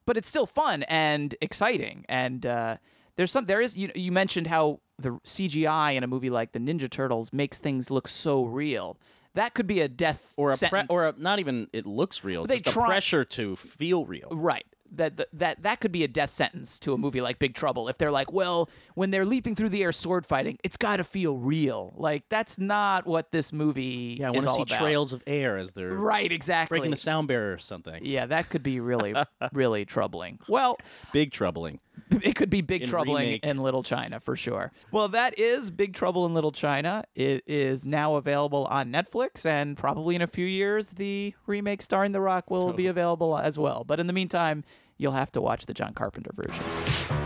[0.06, 2.06] but it's still fun and exciting.
[2.08, 2.78] And uh,
[3.15, 6.60] there's some there is you you mentioned how the CGI in a movie like the
[6.60, 8.98] Ninja Turtles makes things look so real.
[9.34, 12.46] That could be a death or a pre- or a, not even it looks real.
[12.46, 14.30] They just try- the pressure to feel real.
[14.32, 14.65] Right.
[14.97, 17.97] That, that that could be a death sentence to a movie like Big Trouble if
[17.97, 21.38] they're like, well, when they're leaping through the air sword fighting, it's got to feel
[21.38, 21.93] real.
[21.97, 24.79] Like that's not what this movie Yeah, I want to see about.
[24.79, 26.77] trails of air as they're Right, exactly.
[26.79, 28.05] breaking the sound barrier or something.
[28.05, 29.13] yeah, that could be really
[29.53, 30.39] really troubling.
[30.47, 30.77] Well,
[31.13, 31.79] Big troubling.
[32.21, 33.43] it could be Big In Trouble remake.
[33.45, 34.71] in Little China for sure.
[34.91, 37.05] Well, that is Big Trouble in Little China.
[37.15, 42.12] It is now available on Netflix, and probably in a few years, the remake starring
[42.12, 43.84] The Rock will be available as well.
[43.86, 44.63] But in the meantime,
[44.97, 47.24] you'll have to watch the John Carpenter version.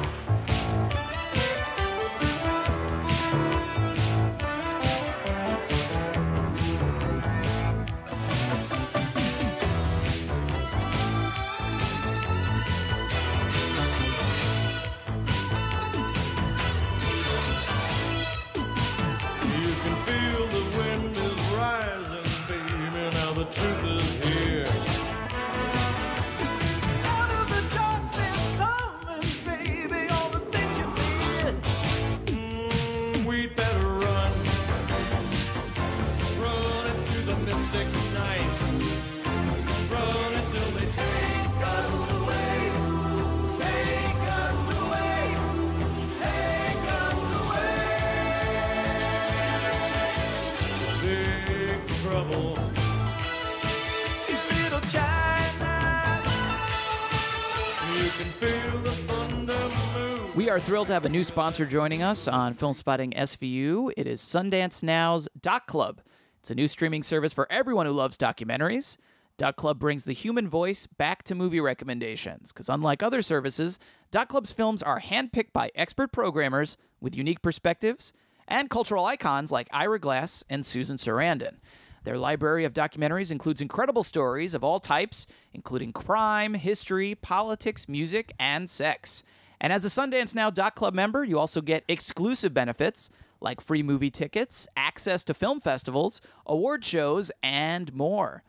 [60.60, 63.93] Are thrilled to have a new sponsor joining us on Filmspotting SVU.
[63.95, 66.02] It is SundanceNow's Doc Club.
[66.41, 68.98] It's a new streaming service for everyone who loves documentaries.
[69.38, 73.80] Doc Club brings the human voice back to movie recommendations because, unlike other services,
[74.12, 78.12] Doc Club's films are handpicked by expert programmers with unique perspectives
[78.45, 81.60] and cultural icons like Ira Glass and Susan Sarandon.
[82.04, 88.34] Their library of documentaries includes incredible stories of all types, including crime, history, politics, music,
[88.38, 89.24] and sex.
[89.62, 93.10] And as a SundanceNow Club member, you also get exclusive benefits
[93.41, 98.43] like free movie tickets, access to film festivals, award shows, and more.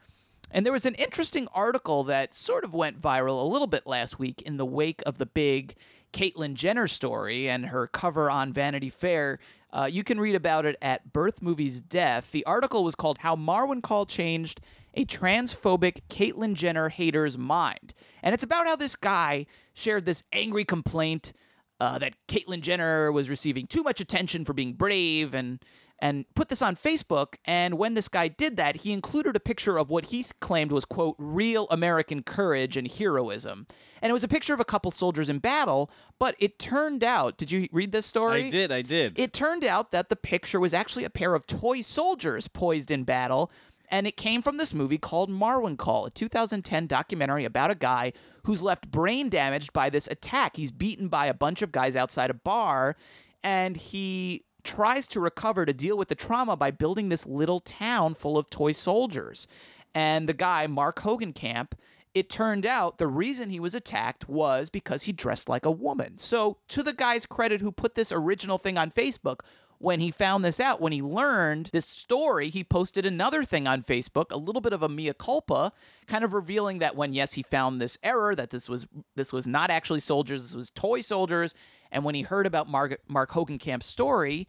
[0.51, 4.19] And there was an interesting article that sort of went viral a little bit last
[4.19, 5.77] week in the wake of the big
[6.13, 9.39] Caitlyn Jenner story and her cover on Vanity Fair.
[9.73, 12.33] Uh, you can read about it at Birth Movies Death.
[12.33, 14.61] The article was called How Marwencol Changed
[14.95, 17.95] a Transphobic Caitlyn Jenner Hater's Mind.
[18.23, 19.47] And it's about how this guy
[19.81, 21.33] shared this angry complaint
[21.81, 25.59] uh, that Caitlyn Jenner was receiving too much attention for being brave and
[26.03, 27.35] and put this on Facebook.
[27.45, 30.85] And when this guy did that, he included a picture of what he claimed was
[30.85, 33.67] quote real American courage and heroism.
[34.01, 35.91] And it was a picture of a couple soldiers in battle.
[36.19, 38.47] But it turned out, did you read this story?
[38.47, 39.19] I did, I did.
[39.19, 43.05] It turned out that the picture was actually a pair of toy soldiers poised in
[43.05, 43.51] battle,
[43.91, 48.13] and it came from this movie called Marwencol, a 2010 documentary about a guy
[48.45, 50.57] who's left brain damaged by this attack.
[50.57, 52.97] He's beaten by a bunch of guys outside a bar,
[53.43, 58.15] and he tries to recover to deal with the trauma by building this little town
[58.15, 59.47] full of toy soldiers.
[59.95, 61.73] And the guy, Mark Hogancamp,
[62.15, 66.19] it turned out the reason he was attacked was because he dressed like a woman.
[66.19, 69.41] So, to the guy's credit who put this original thing on Facebook,
[69.81, 73.83] when he found this out, when he learned this story, he posted another thing on
[73.83, 75.73] Facebook, a little bit of a mea culpa,
[76.07, 79.47] kind of revealing that when yes, he found this error, that this was this was
[79.47, 81.55] not actually soldiers, this was toy soldiers,
[81.91, 84.47] and when he heard about Mark, Mark Hogancamp's story,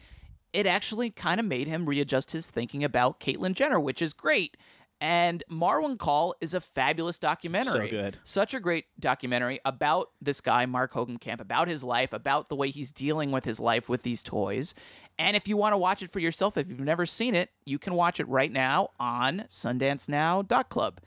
[0.51, 4.57] it actually kind of made him readjust his thinking about Caitlyn Jenner, which is great.
[5.01, 7.89] And Marwencol is a fabulous documentary.
[7.89, 8.19] So good.
[8.23, 12.69] Such a great documentary about this guy, Mark Hogancamp, about his life, about the way
[12.69, 14.75] he's dealing with his life with these toys.
[15.17, 17.79] And if you want to watch it for yourself, if you've never seen it, you
[17.79, 21.01] can watch it right now on SundanceNow.club.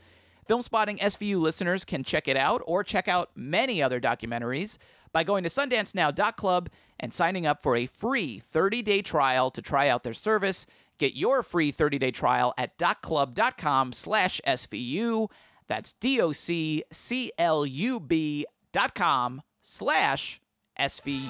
[0.49, 4.77] Filmspotting SVU listeners can check it out or check out many other documentaries
[5.13, 6.69] by going to SundanceNow.club
[7.01, 10.67] and signing up for a free 30 day trial to try out their service.
[10.99, 15.29] Get your free 30 day trial at docclub.com slash SVU.
[15.67, 20.41] That's D O C C L U B dot com slash
[20.79, 21.23] SVU.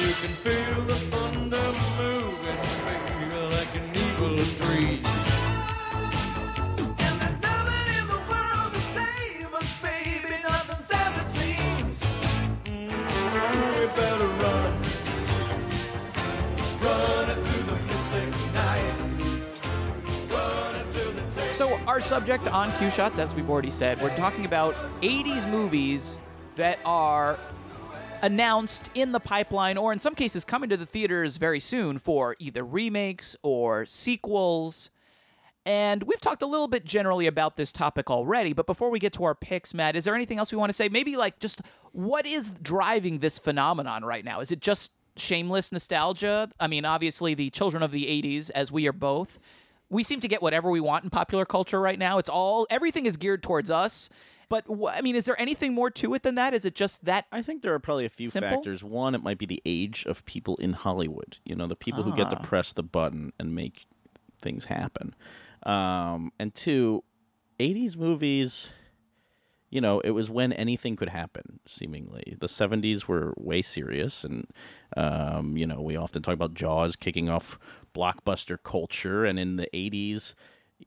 [0.00, 5.17] You can feel the thunder moving, like an.
[21.60, 26.16] Our subject on Queue Shots, as we've already said, we're talking about 80s movies
[26.54, 27.36] that are
[28.22, 32.36] announced in the pipeline or in some cases coming to the theaters very soon for
[32.38, 34.90] either remakes or sequels.
[35.66, 39.12] And we've talked a little bit generally about this topic already, but before we get
[39.14, 40.88] to our picks, Matt, is there anything else we want to say?
[40.88, 44.38] Maybe like just what is driving this phenomenon right now?
[44.38, 46.52] Is it just shameless nostalgia?
[46.60, 49.40] I mean, obviously, the children of the 80s, as we are both,
[49.90, 52.18] we seem to get whatever we want in popular culture right now.
[52.18, 54.08] It's all, everything is geared towards us.
[54.50, 56.54] But wh- I mean, is there anything more to it than that?
[56.54, 57.26] Is it just that?
[57.30, 58.50] I think there are probably a few Simple?
[58.50, 58.82] factors.
[58.82, 61.36] One, it might be the age of people in Hollywood.
[61.44, 63.86] You know, the people who get to press the button and make
[64.40, 65.14] things happen.
[65.64, 67.04] Um, and two,
[67.60, 68.70] 80s movies,
[69.70, 72.36] you know, it was when anything could happen, seemingly.
[72.40, 74.24] The 70s were way serious.
[74.24, 74.46] And,
[74.96, 77.58] um, you know, we often talk about Jaws kicking off
[77.94, 79.24] blockbuster culture.
[79.24, 80.34] And in the 80s,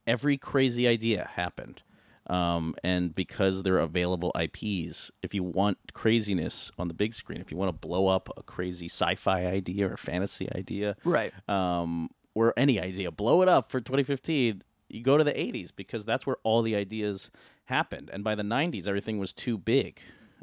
[0.07, 1.83] every crazy idea happened.
[2.27, 7.51] Um, and because they're available IPs, if you want craziness on the big screen, if
[7.51, 11.33] you want to blow up a crazy sci-fi idea or fantasy idea, Right.
[11.49, 14.63] um, or any idea, blow it up for 2015.
[14.93, 17.31] You go to the 80s because that's where all the ideas
[17.65, 18.09] happened.
[18.11, 20.01] And by the 90s, everything was too big,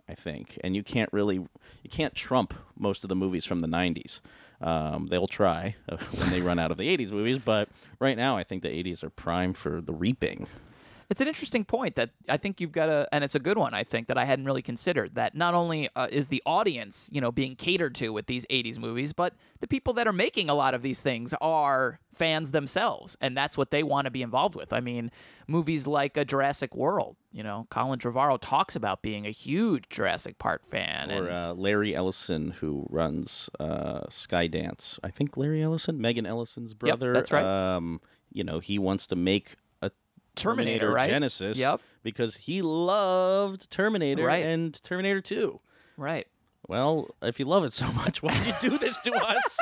[0.09, 0.59] I think.
[0.65, 4.21] And you can't really, you can't trump most of the movies from the 90s.
[4.61, 7.69] Um, they'll try uh, when they run out of the 80s movies, but
[8.01, 10.47] right now, I think the 80s are prime for the reaping.
[11.11, 13.73] It's an interesting point that I think you've got to, and it's a good one,
[13.73, 15.15] I think, that I hadn't really considered.
[15.15, 18.79] That not only uh, is the audience, you know, being catered to with these 80s
[18.79, 23.17] movies, but the people that are making a lot of these things are fans themselves,
[23.23, 24.71] and that's what they want to be involved with.
[24.71, 25.11] I mean,
[25.47, 30.39] movies like a Jurassic World, you know, Colin Trevorrow talks about being a huge Jurassic
[30.39, 31.11] Park fan.
[31.11, 34.99] Or and, uh, Larry Ellison, who runs uh, Skydance.
[35.03, 37.15] I think Larry Ellison, Megan Ellison's brother.
[37.15, 37.45] that's right.
[37.45, 39.57] Um, you know, he wants to make
[40.39, 41.11] Terminator, Terminator right?
[41.11, 41.57] Genisys.
[41.57, 41.80] Yep.
[42.03, 44.45] Because he loved Terminator Right.
[44.45, 45.61] and Terminator 2.
[45.97, 46.26] right.
[46.66, 49.59] Well, if you love it so much, why did you do this to us?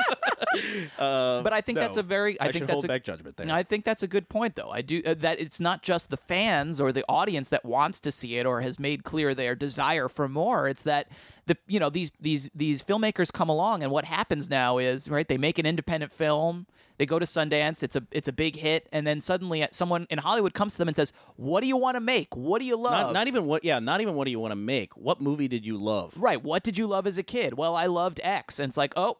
[0.99, 3.37] uh, But I think that's a very, I, I think that's hold a, back judgment
[3.37, 3.49] there.
[3.49, 4.69] I think that's a good point, though.
[4.71, 5.39] I do uh, that.
[5.39, 8.77] It's not just the fans or the audience that wants to see it or has
[8.77, 10.67] made clear their desire for more.
[10.67, 11.07] It's that
[11.45, 15.27] the you know these these these filmmakers come along, and what happens now is right.
[15.27, 16.67] They make an independent film.
[16.97, 17.83] They go to Sundance.
[17.83, 20.77] It's a it's a big hit, and then suddenly uh, someone in Hollywood comes to
[20.79, 22.35] them and says, "What do you want to make?
[22.35, 24.51] What do you love?" not, not even what, yeah, not even what do you want
[24.51, 24.97] to make?
[24.97, 26.13] What movie did you love?
[26.17, 26.41] Right.
[26.41, 27.53] What did you love as a kid?
[27.55, 28.59] Well, I loved X.
[28.59, 29.17] And it's like, oh,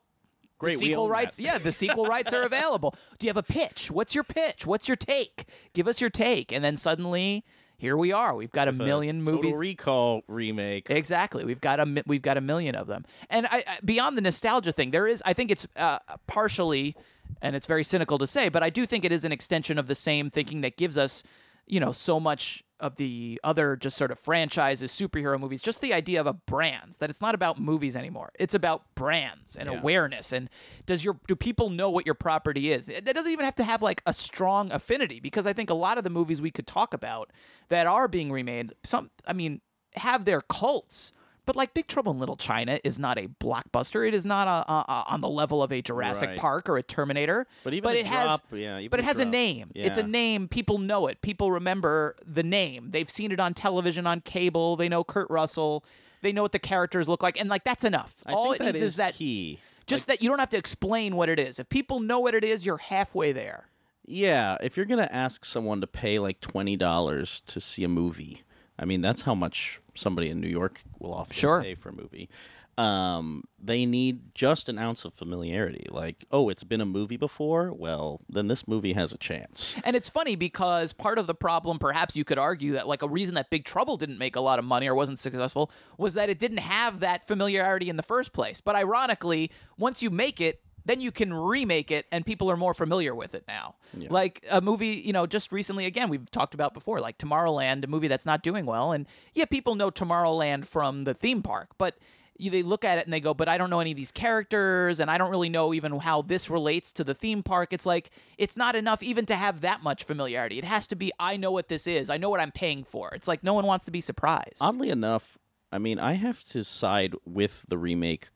[0.60, 1.36] Great, The sequel rights.
[1.36, 1.44] that.
[1.44, 2.96] Yeah, the sequel rights are available.
[3.20, 3.92] Do you have a pitch?
[3.92, 4.66] What's your pitch?
[4.66, 5.46] What's your take?
[5.74, 6.52] Give us your take.
[6.52, 7.46] And then suddenly,
[7.78, 8.34] here we are.
[8.36, 9.56] We've got a million Total movies.
[9.56, 10.90] Recall remake.
[10.90, 11.46] Exactly.
[11.46, 13.06] We've got a we've got a million of them.
[13.30, 16.96] And I, I, beyond the nostalgia thing, there is I think it's uh, partially
[17.42, 19.88] and it's very cynical to say, but I do think it is an extension of
[19.88, 21.24] the same thinking that gives us,
[21.66, 25.94] you know, so much of the other just sort of franchises, superhero movies, just the
[25.94, 28.30] idea of a brands that it's not about movies anymore.
[28.40, 29.80] It's about brands and Yeah.
[29.80, 30.48] awareness and
[30.86, 32.86] does your do people know what your property is?
[32.86, 35.98] That doesn't even have to have like a strong affinity because I think a lot
[35.98, 37.32] of the movies we could talk about
[37.70, 39.62] that are being remade, some I mean,
[39.96, 41.12] have their cults.
[41.48, 44.08] But like Big Trouble in Little China is not a blockbuster.
[44.08, 46.38] It is not a, a, a- on the level of a Jurassic Right.
[46.38, 47.48] Park or a Terminator.
[47.64, 49.32] But even it a has, yeah, but it a has a drop.
[49.32, 49.72] name.
[49.74, 50.48] It's a name.
[50.48, 51.22] People know it.
[51.24, 52.92] People remember the name.
[52.92, 54.76] They've seen it on television, on cable.
[54.76, 55.84] They know Kurt Russell.
[56.22, 58.16] They know what the characters look like, and like that's enough.
[58.26, 59.60] I All it that needs is is that key.
[59.86, 61.60] just that you don't have to explain what it is.
[61.60, 63.70] If people know what it is, you're halfway there.
[64.06, 68.42] Yeah, if you're gonna ask someone to pay like twenty dollars to see a movie,
[68.80, 71.62] I mean that's how much somebody in New York will often Sure.
[71.64, 72.30] pay for a movie.
[72.78, 75.88] Um, they need just an ounce of familiarity.
[75.90, 77.74] Like, oh, it's been a movie before.
[77.74, 79.74] Well, then this movie has a chance.
[79.84, 83.08] And it's funny because part of the problem, perhaps you could argue that like a
[83.08, 86.30] reason that Big Trouble didn't make a lot of money or wasn't successful was that
[86.30, 88.62] it didn't have that familiarity in the first place.
[88.62, 89.50] But ironically,
[89.80, 93.36] once you make it, then you can remake it and people are more familiar with
[93.36, 93.76] it now.
[94.10, 97.88] Like a movie, you know, just recently again, we've talked about before, like Tomorrowland, a
[97.88, 98.92] movie that's not doing well.
[98.92, 101.98] And yeah, people know Tomorrowland from the theme park, but
[102.40, 105.00] they look at it and they go, but I don't know any of these characters,
[105.00, 107.74] and I don't really know even how this relates to the theme park.
[107.74, 110.58] It's like it's not enough even to have that much familiarity.
[110.58, 112.10] It has to be I know what this is.
[112.10, 113.10] I know what I'm paying for.
[113.14, 114.58] It's like no one wants to be surprised.
[114.62, 115.38] Oddly enough,
[115.72, 118.30] I mean, I have to side with the remake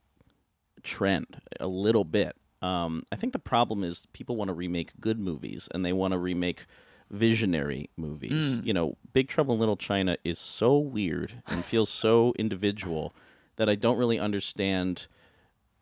[0.84, 2.36] trend a little bit.
[2.62, 6.12] Um, I think the problem is people want to remake good movies and they want
[6.14, 6.66] to remake
[7.10, 8.58] visionary movies.
[8.58, 8.66] Mm.
[8.66, 13.14] You know, Big Trouble in Little China is so weird and feels so individual
[13.58, 15.08] that I don't really understand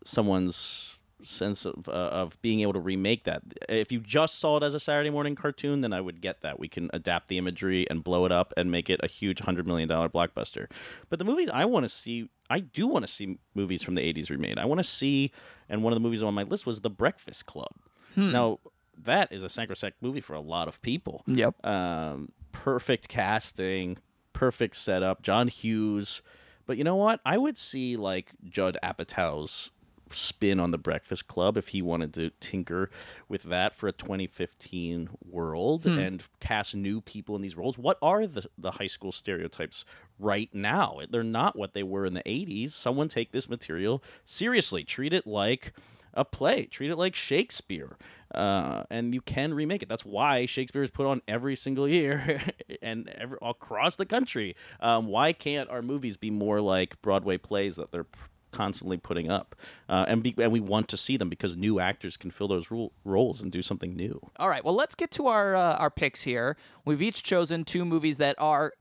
[0.03, 3.41] someone's sense of uh, of being able to remake that.
[3.67, 6.59] If you just saw it as a Saturday morning cartoon, then I would get that.
[6.59, 9.67] We can adapt the imagery and blow it up and make it a huge hundred
[9.67, 10.69] million dollar blockbuster.
[11.09, 14.01] But the movies I want to see, I do want to see movies from the
[14.01, 14.57] '80s remade.
[14.57, 15.31] I want to see,
[15.67, 17.73] and one of the movies on my list was The Breakfast Club.
[18.15, 18.59] Now
[19.05, 21.23] that is a sacrosanct movie for a lot of people.
[21.27, 21.65] Yep.
[21.65, 23.97] Um, perfect casting,
[24.33, 25.21] perfect setup.
[25.21, 26.21] John Hughes.
[26.65, 27.19] But you know what?
[27.25, 29.71] I would see like Judd Apatow's
[30.13, 32.89] spin on the Breakfast Club if he wanted to tinker
[33.27, 37.77] with that for a 2015 world and cast new people in these roles.
[37.77, 39.85] What are the the high school stereotypes
[40.17, 40.99] right now?
[41.09, 42.71] They're not what they were in the 80s.
[42.71, 44.83] Someone take this material seriously.
[44.83, 45.73] Treat it like
[46.13, 46.65] a play.
[46.65, 47.97] Treat it like Shakespeare.
[48.33, 49.89] Uh, and you can remake it.
[49.89, 52.41] That's why Shakespeare is put on every single year
[52.81, 54.55] and every, across the country.
[54.79, 58.05] Um, why can't our movies be more like Broadway plays that they're
[58.51, 59.55] constantly putting up?
[59.87, 62.71] Uh, and, be, and we want to see them because new actors can fill those
[62.71, 64.19] ro- roles and do something new.
[64.37, 64.63] All right.
[64.63, 66.57] Well, let's get to our uh, our picks here.
[66.85, 68.73] We've each chosen two movies that are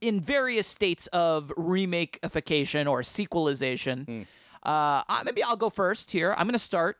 [0.00, 4.26] in various states of remakefication or sequelization.
[4.62, 6.34] Uh, uh, maybe I'll go first here.
[6.36, 6.98] I'm going to start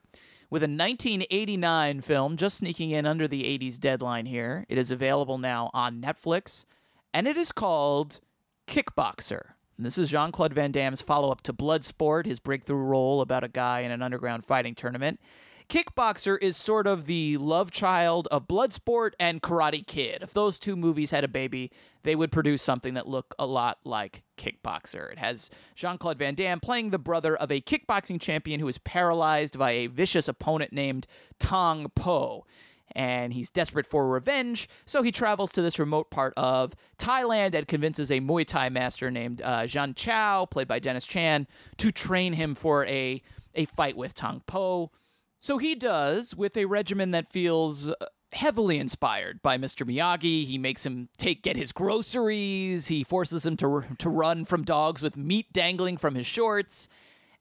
[0.50, 4.64] with a 1989 film, just sneaking in under the 80s deadline here.
[4.68, 6.64] It is available now on Netflix,
[7.12, 8.20] and it is called
[8.66, 9.53] Kickboxer.
[9.76, 13.42] And this is Jean Claude Van Damme's follow up to Bloodsport, his breakthrough role about
[13.42, 15.20] a guy in an underground fighting tournament.
[15.68, 20.22] Kickboxer is sort of the love child of Bloodsport and Karate Kid.
[20.22, 21.72] If those two movies had a baby,
[22.02, 25.10] they would produce something that looked a lot like Kickboxer.
[25.10, 28.78] It has Jean Claude Van Damme playing the brother of a kickboxing champion who is
[28.78, 31.06] paralyzed by a vicious opponent named
[31.38, 32.44] Tong Po
[32.92, 37.66] and he's desperate for revenge, so he travels to this remote part of Thailand and
[37.66, 41.46] convinces a Muay Thai master named uh, Xian Chow, played by Dennis Chan,
[41.78, 43.22] to train him for a,
[43.54, 44.90] a fight with Tong Po.
[45.40, 47.94] So he does, with a regimen that feels uh,
[48.32, 49.86] heavily inspired by Mr.
[49.86, 50.44] Miyagi.
[50.46, 52.88] He makes him take get his groceries.
[52.88, 56.88] He forces him to to run from dogs with meat dangling from his shorts.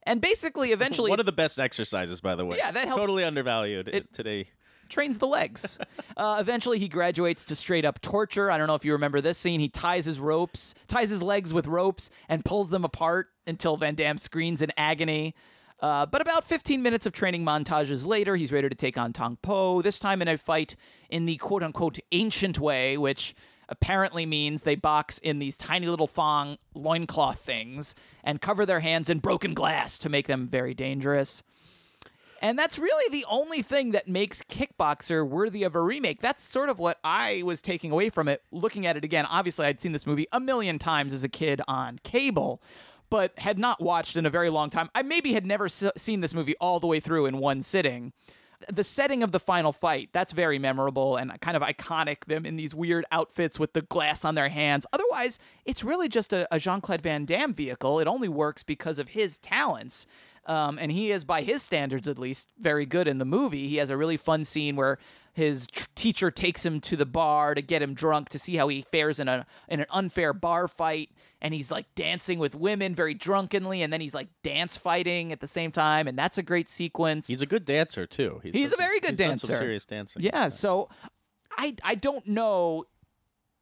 [0.06, 2.58] And basically, eventually, One of the best exercises, by the way.
[2.58, 4.48] Yeah, that helps- Totally undervalued It- today.
[4.90, 5.78] Trains the legs.
[6.18, 8.52] uh, eventually, he graduates to straight up torture.
[8.52, 9.60] I don't know if you remember this scene.
[9.60, 13.96] He ties his ropes, ties his legs with ropes, and pulls them apart until Van
[13.96, 15.36] Damme screams in agony.
[15.80, 19.38] Uh, but about 15 minutes of training montages later, he's ready to take on Tong
[19.42, 20.76] Po, this time in a fight
[21.10, 23.36] in the quote unquote ancient way, which
[23.68, 29.10] apparently means they box in these tiny little thong loincloth things and cover their hands
[29.10, 31.44] in broken glass to make them very dangerous.
[32.44, 36.20] And that's really the only thing that makes Kickboxer worthy of a remake.
[36.20, 39.26] That's sort of what I was taking away from it, looking at it again.
[39.26, 42.62] Obviously, I'd seen this movie a million times as a kid on cable,
[43.10, 44.90] but had not watched in a very long time.
[44.94, 48.12] I maybe had never s- seen this movie all the way through in one sitting.
[48.74, 52.26] The setting of the final fight, that's very memorable and kind of iconic.
[52.26, 54.86] Them in these weird outfits with the glass on their hands.
[54.92, 58.02] Otherwise, it's really just a, a Jean Claude Van Damme vehicle.
[58.02, 60.06] It only works because of his talents.
[60.46, 63.68] Um, and he is, by his standards at least, very good in the movie.
[63.68, 64.98] He has a really fun scene where
[65.32, 68.68] his tr- teacher takes him to the bar to get him drunk to see how
[68.68, 71.10] he fares in a in an unfair bar fight,
[71.42, 75.40] and he's like dancing with women very drunkenly, and then he's like dance fighting at
[75.40, 77.28] the same time, and that's a great sequence.
[77.28, 78.42] He's a good dancer, too.
[78.44, 79.64] He's done a very good he's done some dancer.
[79.64, 80.24] serious dancing.
[80.24, 80.90] Yeah, so
[81.58, 82.84] I I don't know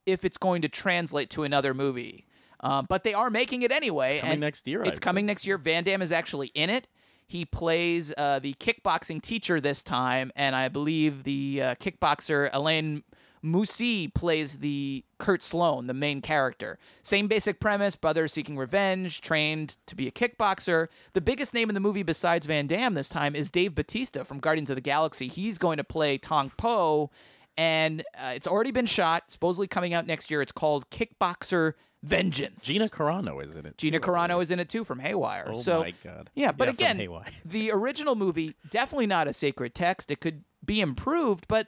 [0.06, 2.26] if it's going to translate to another movie.
[2.62, 4.20] Um, but they are making it anyway.
[4.20, 5.58] coming and next year, It's coming next year.
[5.58, 6.88] Van Damme is actually in it.
[7.28, 13.04] He plays uh, the kickboxing teacher this time, and I believe the uh, kickboxer Alain
[13.44, 16.78] Moussi plays the Kurt Sloan, the main character.
[17.04, 20.88] Same basic premise: brother seeking revenge, trained to be a kickboxer.
[21.14, 24.40] The biggest name in the movie besides Van Damme this time is Dave Batista from
[24.40, 25.28] Guardians of the Galaxy.
[25.28, 27.10] He's going to play Tong Po,
[27.58, 29.32] and uh, it's already been shot.
[29.32, 30.42] Supposedly coming out next year.
[30.42, 32.66] It's called Kickboxer Vengeance.
[32.66, 33.78] Gina Carano is in it.
[33.78, 35.52] Gina too, Carano is in it too from Haywire.
[35.54, 36.30] Oh so, my God.
[36.34, 37.10] Yeah, but Yeah, again,
[37.46, 40.10] the original movie definitely not a sacred text.
[40.10, 41.68] It could be improved, but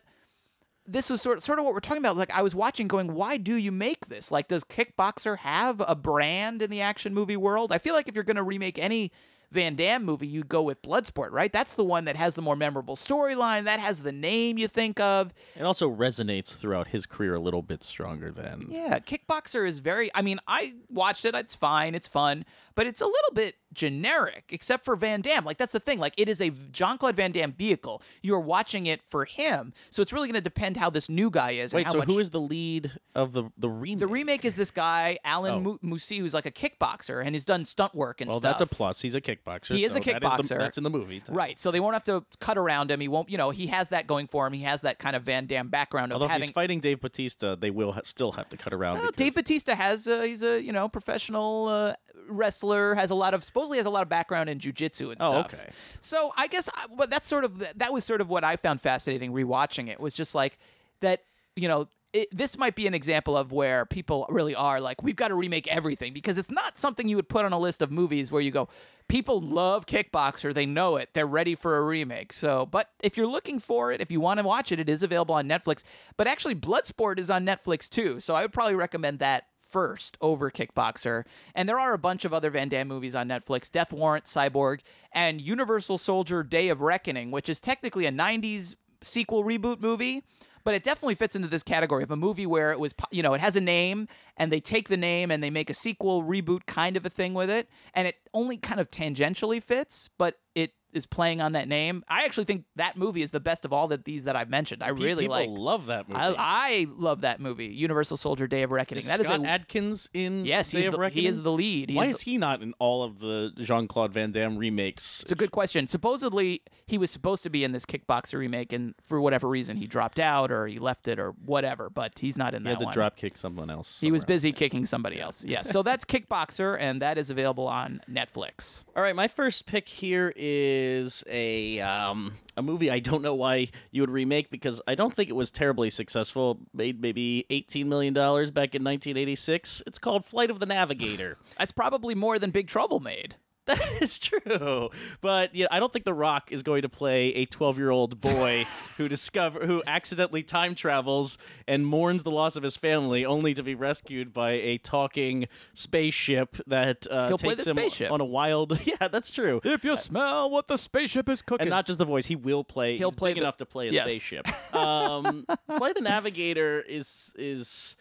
[0.85, 2.17] this was sort sort of what we're talking about.
[2.17, 4.31] Like I was watching, going, why do you make this?
[4.31, 7.71] Like, does Kickboxer have a brand in the action movie world?
[7.71, 9.11] I feel like if you're going to remake any
[9.53, 11.53] Van Damme movie, you'd go with Bloodsport, right?
[11.53, 13.65] That's the one that has the more memorable storyline.
[13.65, 15.33] That has the name you think of.
[15.55, 18.65] It also resonates throughout his career a little bit stronger than.
[18.69, 20.09] Yeah, Kickboxer is very.
[20.15, 21.35] I mean, I watched it.
[21.35, 21.93] It's fine.
[21.95, 22.45] It's fun,
[22.75, 25.43] but it's a little bit generic except for Van Damme.
[25.45, 25.99] Like that's the thing.
[25.99, 28.01] Like it is a Jean Claude Van Damme vehicle.
[28.21, 31.29] You are watching it for him, so it's really going to depend how this new
[31.29, 31.73] guy is.
[31.73, 32.07] Wait, and how so much...
[32.07, 33.99] who is the lead of the the remake?
[33.99, 34.45] the remake?
[34.45, 35.77] Is this guy Alain Oh.
[35.83, 38.43] Moussi, who's like a kickboxer and he's done stunt work and stuff.
[38.43, 38.59] Well, stuff.
[38.59, 39.01] that's a plus.
[39.01, 39.75] He's a kickboxer.
[39.75, 40.57] He is a so that the- kickboxer.
[40.59, 41.21] that's in the movie.
[41.29, 42.99] Right, so they won't have to cut around him.
[42.99, 44.53] He won't, you know, he has that going for him.
[44.53, 46.47] He has that kind of Van Damme background of Although having.
[46.47, 48.95] he's fighting Dave Batista, they will ha- still have to cut around.
[48.97, 51.93] Well, because- Dave Batista has uh, he's a you know professional uh,
[52.27, 52.62] wrestler
[52.95, 55.53] has a lot of supposedly has a lot of background in jujitsu and Oh, stuff.
[55.53, 55.69] okay.
[56.01, 58.81] So I guess I, but that's sort of that was sort of what I found
[58.81, 60.57] fascinating rewatching it was just like
[61.01, 61.23] that
[61.55, 61.87] you know.
[62.15, 65.33] It, this might be an example of where people really are like, we've got to
[65.33, 68.39] remake everything because it's not something you would put on a list of movies where
[68.39, 68.69] you go,
[69.07, 72.31] people love Kickboxer, they know it, they're ready for a remake.
[72.31, 75.01] So, but if you're looking for it, if you want to watch it, it is
[75.01, 75.81] available on Netflix.
[76.15, 80.51] But actually, Bloodsport is on Netflix too, so I would probably recommend that first over
[80.51, 81.25] Kickboxer.
[81.55, 84.81] And there are a bunch of other Van Damme movies on Netflix Death Warrant, Cyborg,
[85.11, 90.23] and Universal Soldier Day of Reckoning, which is technically a 90s sequel reboot movie.
[90.63, 93.33] But it definitely fits into this category of a movie where it was, you know,
[93.33, 94.07] it has a name
[94.37, 97.33] and they take the name and they make a sequel reboot kind of a thing
[97.33, 97.67] with it.
[97.93, 102.03] And it only kind of tangentially fits, but it is playing on that name.
[102.07, 104.83] I actually think that movie is the best of all that these that I've mentioned.
[104.83, 105.49] I Pe- really people like.
[105.49, 106.19] love that movie.
[106.21, 109.01] I, I love that movie, Universal Soldier: Day of Reckoning.
[109.01, 111.23] Is that is Scott a Adkins in yes, Day he's of the, Reckoning?
[111.23, 111.89] he is the lead.
[111.89, 115.21] He's Why the- is he not in all of the Jean Claude Van Damme remakes?
[115.21, 115.87] It's a good question.
[115.87, 119.87] Supposedly, he was supposed to be in this Kickboxer remake, and for whatever reason, he
[119.87, 121.89] dropped out or he left it or whatever.
[121.89, 122.93] But he's not in He that had to one.
[122.93, 123.99] drop kick someone else.
[124.01, 125.43] He was busy kicking somebody else.
[125.45, 125.69] Yes.
[125.69, 128.83] So that's Kickboxer, and that is available on Netflix.
[128.95, 130.82] All right, my first pick here is
[131.29, 135.29] a um, a movie I don't know why you would remake because I don't think
[135.29, 136.59] it was terribly successful.
[136.73, 139.83] Made maybe eighteen million dollars back in 1986.
[139.87, 141.37] It's called Flight of the Navigator.
[141.57, 143.35] That's probably more than Big Trouble made.
[143.73, 144.89] That is true,
[145.21, 148.65] but yeah, I don't think The Rock is going to play a 12-year-old boy
[148.97, 153.63] who discover who accidentally time travels and mourns the loss of his family, only to
[153.63, 158.11] be rescued by a talking spaceship that uh, He'll play takes the him spaceship.
[158.11, 158.79] on a wild.
[158.85, 159.61] Yeah, that's true.
[159.63, 162.25] If you smell what the spaceship is cooking, and not just the voice.
[162.25, 162.97] He will play.
[162.97, 164.09] He'll play big the- enough to play a Yes.
[164.09, 164.75] spaceship.
[164.75, 165.45] Um,
[165.77, 167.95] Flight the Navigator is is.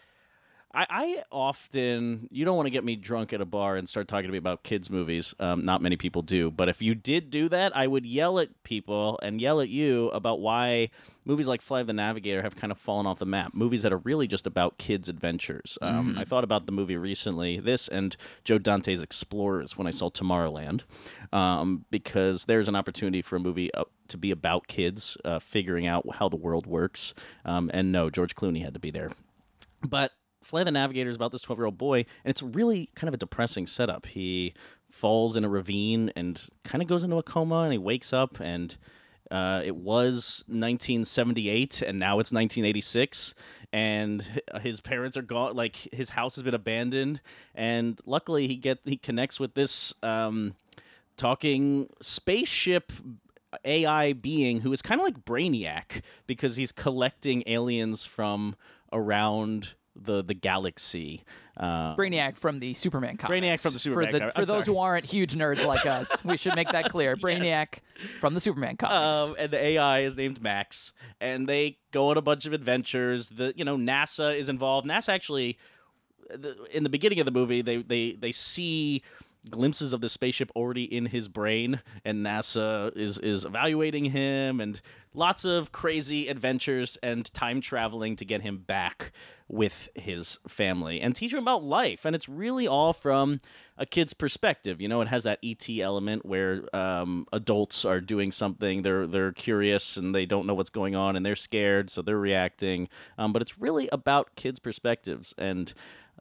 [0.74, 4.08] I, I often you don't want to get me drunk at a bar and start
[4.08, 5.34] talking to me about kids movies.
[5.38, 8.62] Um, not many people do, but if you did do that, I would yell at
[8.62, 10.88] people and yell at you about why
[11.26, 13.52] movies like Fly of the Navigator have kind of fallen off the map.
[13.52, 15.76] Movies that are really just about kids' adventures.
[15.82, 20.08] Um, I thought about the movie recently, this and Joe Dante's Explorers when I saw
[20.08, 20.82] Tomorrowland,
[21.34, 25.86] um, because there's an opportunity for a movie uh, to be about kids uh, figuring
[25.86, 27.12] out how the world works.
[27.44, 29.10] Um, and no, George Clooney had to be there.
[29.86, 30.12] But
[30.42, 33.14] Fly the Navigator is about this 12 year old boy, and it's really kind of
[33.14, 34.06] a depressing setup.
[34.06, 34.54] He
[34.90, 38.40] falls in a ravine and kind of goes into a coma, and he wakes up,
[38.40, 38.76] and
[39.30, 43.34] uh, it was 1978, and now it's 1986,
[43.72, 45.56] and his parents are gone.
[45.56, 47.20] Like his house has been abandoned,
[47.54, 50.54] and luckily he get he connects with this um,
[51.16, 52.92] talking spaceship
[53.64, 58.56] AI being who is kind of like Brainiac because he's collecting aliens from
[58.92, 61.24] around the the galaxy.
[61.56, 63.44] Uh, Brainiac from the Superman comics.
[63.46, 64.74] Brainiac from the Superman For, the, comic- for those sorry.
[64.76, 67.14] who aren't huge nerds like us, we should make that clear.
[67.16, 67.78] Brainiac
[68.20, 69.16] from the Superman comics.
[69.18, 73.28] um, and the AI is named Max, and they go on a bunch of adventures.
[73.28, 74.86] The you know NASA is involved.
[74.86, 75.58] NASA actually,
[76.30, 79.02] the, in the beginning of the movie, they they they see
[79.50, 84.80] glimpses of the spaceship already in his brain, and NASA is is evaluating him, and
[85.14, 89.12] lots of crazy adventures and time traveling to get him back
[89.52, 92.04] with his family and teach him about life.
[92.04, 93.38] And it's really all from
[93.76, 94.80] a kid's perspective.
[94.80, 99.32] You know, it has that ET element where um, adults are doing something, they're they're
[99.32, 102.88] curious and they don't know what's going on, and they're scared, so they're reacting.
[103.18, 105.72] Um, but it's really about kids' perspectives, and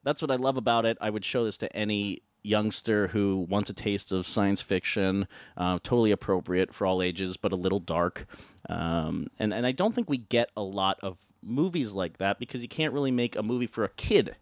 [0.03, 0.97] that's what I love about it.
[0.99, 5.79] I would show this to any youngster who wants a taste of science fiction, uh,
[5.83, 8.25] totally appropriate for all ages, but a little dark.
[8.67, 12.61] Um, and and I don't think we get a lot of movies like that because
[12.61, 14.35] you can't really make a movie for a kid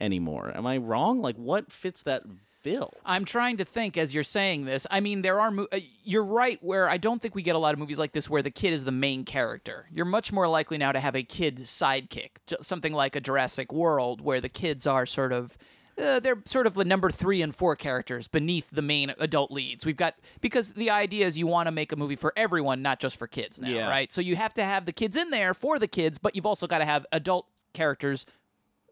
[0.00, 0.52] anymore.
[0.54, 1.20] Am I wrong?
[1.20, 2.22] Like, what fits that
[2.62, 2.92] bill?
[3.04, 4.86] I'm trying to think as you're saying this.
[4.90, 5.50] I mean, there are.
[5.50, 6.58] Mo- uh, you're right.
[6.62, 8.72] Where I don't think we get a lot of movies like this where the kid
[8.72, 9.86] is the main character.
[9.92, 12.30] You're much more likely now to have a kid sidekick,
[12.62, 15.56] something like a Jurassic World, where the kids are sort of.
[16.00, 19.84] Uh, they're sort of the number three and four characters beneath the main adult leads.
[19.84, 23.00] We've got because the idea is you want to make a movie for everyone, not
[23.00, 23.88] just for kids now, Yeah.
[23.88, 24.12] right?
[24.12, 26.66] So you have to have the kids in there for the kids, but you've also
[26.66, 28.26] got to have adult characters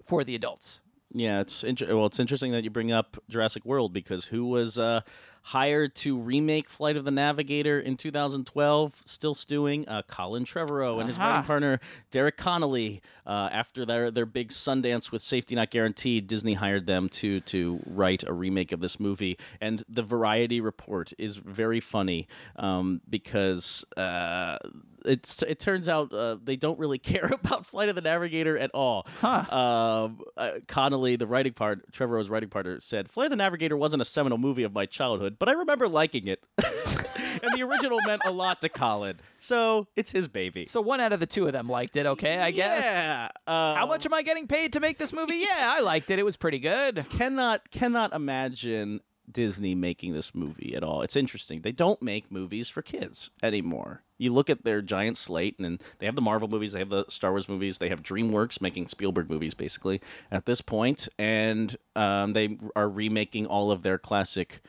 [0.04, 0.80] for the adults.
[1.14, 4.76] Yeah, it's inter- well, it's interesting that you bring up Jurassic World because who was
[4.78, 5.00] uh,
[5.46, 9.88] hired to remake Flight of the Navigator in 2012, still stewing.
[9.88, 11.78] Uh, Colin Trevorrow and his writing partner
[12.10, 13.00] Derek Connolly.
[13.24, 17.80] Uh, after their their big Sundance with Safety Not Guaranteed, Disney hired them to to
[17.86, 19.38] write a remake of this movie.
[19.60, 22.26] And the Variety report is very funny
[22.56, 23.84] um, because.
[23.96, 24.58] Uh,
[25.06, 28.70] it's it turns out uh, they don't really care about Flight of the Navigator at
[28.74, 29.06] all.
[29.22, 34.02] Um, uh, Connolly, the writing part, Trevorrow's writing partner, said Flight of the Navigator wasn't
[34.02, 38.22] a seminal movie of my childhood, but I remember liking it, and the original meant
[38.24, 40.66] a lot to Colin, so it's his baby.
[40.66, 42.06] So one out of the two of them liked it.
[42.06, 42.84] Okay, I guess.
[42.84, 43.28] Yeah.
[43.46, 45.36] Um, How much am I getting paid to make this movie?
[45.36, 46.18] Yeah, I liked it.
[46.18, 47.06] It was pretty good.
[47.10, 49.00] cannot cannot imagine
[49.30, 51.02] Disney making this movie at all.
[51.02, 51.62] It's interesting.
[51.62, 54.02] They don't make movies for kids anymore.
[54.18, 57.04] You look at their giant slate, and they have the Marvel movies, they have the
[57.08, 60.00] Star Wars movies, they have DreamWorks making Spielberg movies basically
[60.30, 64.60] at this point, and um, they are remaking all of their classic,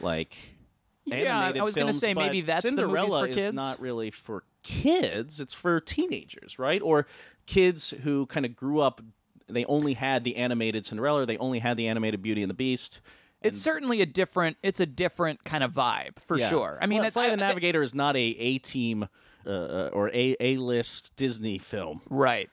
[0.00, 0.56] like.
[1.04, 3.54] Yeah, I was gonna say maybe that's the movies Cinderella for is kids.
[3.56, 5.40] not really for kids.
[5.40, 6.80] It's for teenagers, right?
[6.80, 7.06] Or
[7.46, 9.00] kids who kind of grew up.
[9.48, 11.26] They only had the animated Cinderella.
[11.26, 13.00] They only had the animated Beauty and the Beast.
[13.44, 14.56] It's certainly a different.
[14.62, 16.48] It's a different kind of vibe for Yeah.
[16.48, 16.78] sure.
[16.80, 19.08] I mean, it's, Fly I- the Navigator is not a A team
[19.46, 22.02] uh, or a A list Disney film.
[22.08, 22.48] right.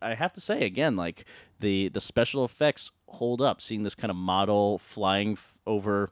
[0.00, 1.26] I have to say again, like
[1.60, 3.60] the the special effects hold up.
[3.60, 6.08] Seeing this kind of model flying f- over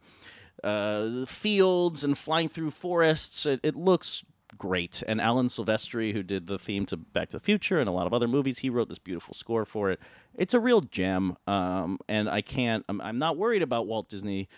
[0.63, 4.23] uh, fields and flying through forests, it, it looks
[4.59, 5.03] great.
[5.09, 8.07] And Alan Silvestri, who did the theme to Back to the Future and a lot
[8.07, 9.99] of other movies, he wrote this beautiful score for it.
[10.37, 12.85] It's a real gem, um, and I can't.
[12.89, 14.49] I'm, I'm not worried about Walt Disney.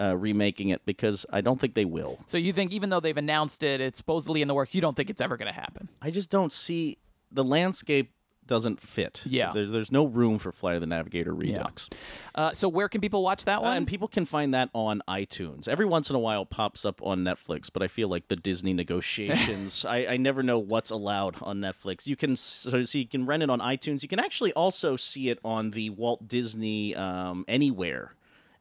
[0.00, 2.18] Uh, remaking it because I don't think they will.
[2.26, 4.96] So you think even though they've announced it, it's supposedly in the works, you don't
[4.96, 5.88] think it's ever going to happen?
[6.02, 6.98] I just don't see
[7.30, 8.10] the landscape
[8.46, 9.22] doesn't fit.
[9.24, 9.52] Yeah.
[9.52, 11.88] there's there's no room for Flight of the Navigator Redux.
[12.34, 13.76] Uh, so where can people watch that Uh, one?
[13.78, 15.68] and people can find that on iTunes.
[15.68, 18.36] Every once in a while, it pops up on Netflix, but I feel like the
[18.36, 19.84] Disney negotiations.
[19.88, 22.06] I, I never know what's allowed on Netflix.
[22.06, 24.02] You can so, so you can rent it on iTunes.
[24.02, 28.12] You can actually also see it on the Walt Disney um, Anywhere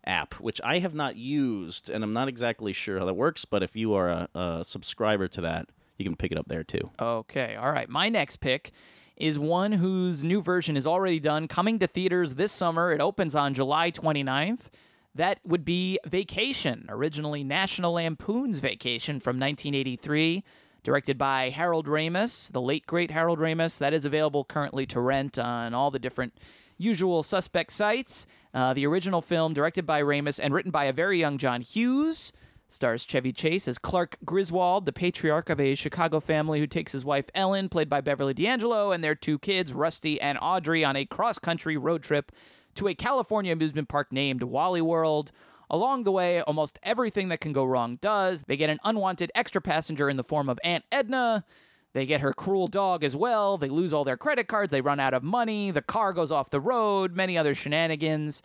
[0.07, 3.43] app, which I have not used, and I'm not exactly sure how that works.
[3.45, 6.63] But if you are a, a subscriber to that, you can pick it up there
[6.63, 6.91] too.
[6.99, 7.89] Okay, all right.
[7.89, 8.71] My next pick
[9.17, 12.91] is one whose new version is already done, coming to theaters this summer.
[12.91, 14.69] It opens on July 29th.
[15.13, 20.43] That would be Vacation, originally National Lampoon's Vacation from 1983,
[20.83, 23.77] directed by Harold Ramis, the late great Harold Ramis.
[23.77, 26.33] That is available currently to rent on all the different
[26.77, 28.27] usual suspect sites.
[28.53, 32.33] Uh, the original film, directed by Ramis and written by a very young John Hughes.
[32.67, 37.05] Stars Chevy Chase as Clark Griswold, the patriarch of a Chicago family who takes his
[37.05, 41.05] wife Ellen, played by Beverly D'Angelo, and their two kids, Rusty and Audrey, on a
[41.05, 42.31] cross country road trip
[42.75, 45.31] to a California amusement park named Wally World.
[45.69, 48.43] Along the way, almost everything that can go wrong does.
[48.43, 51.45] They get an unwanted extra passenger in the form of Aunt Edna.
[51.93, 53.57] They get her cruel dog as well.
[53.57, 54.71] They lose all their credit cards.
[54.71, 55.71] They run out of money.
[55.71, 57.15] The car goes off the road.
[57.15, 58.41] Many other shenanigans.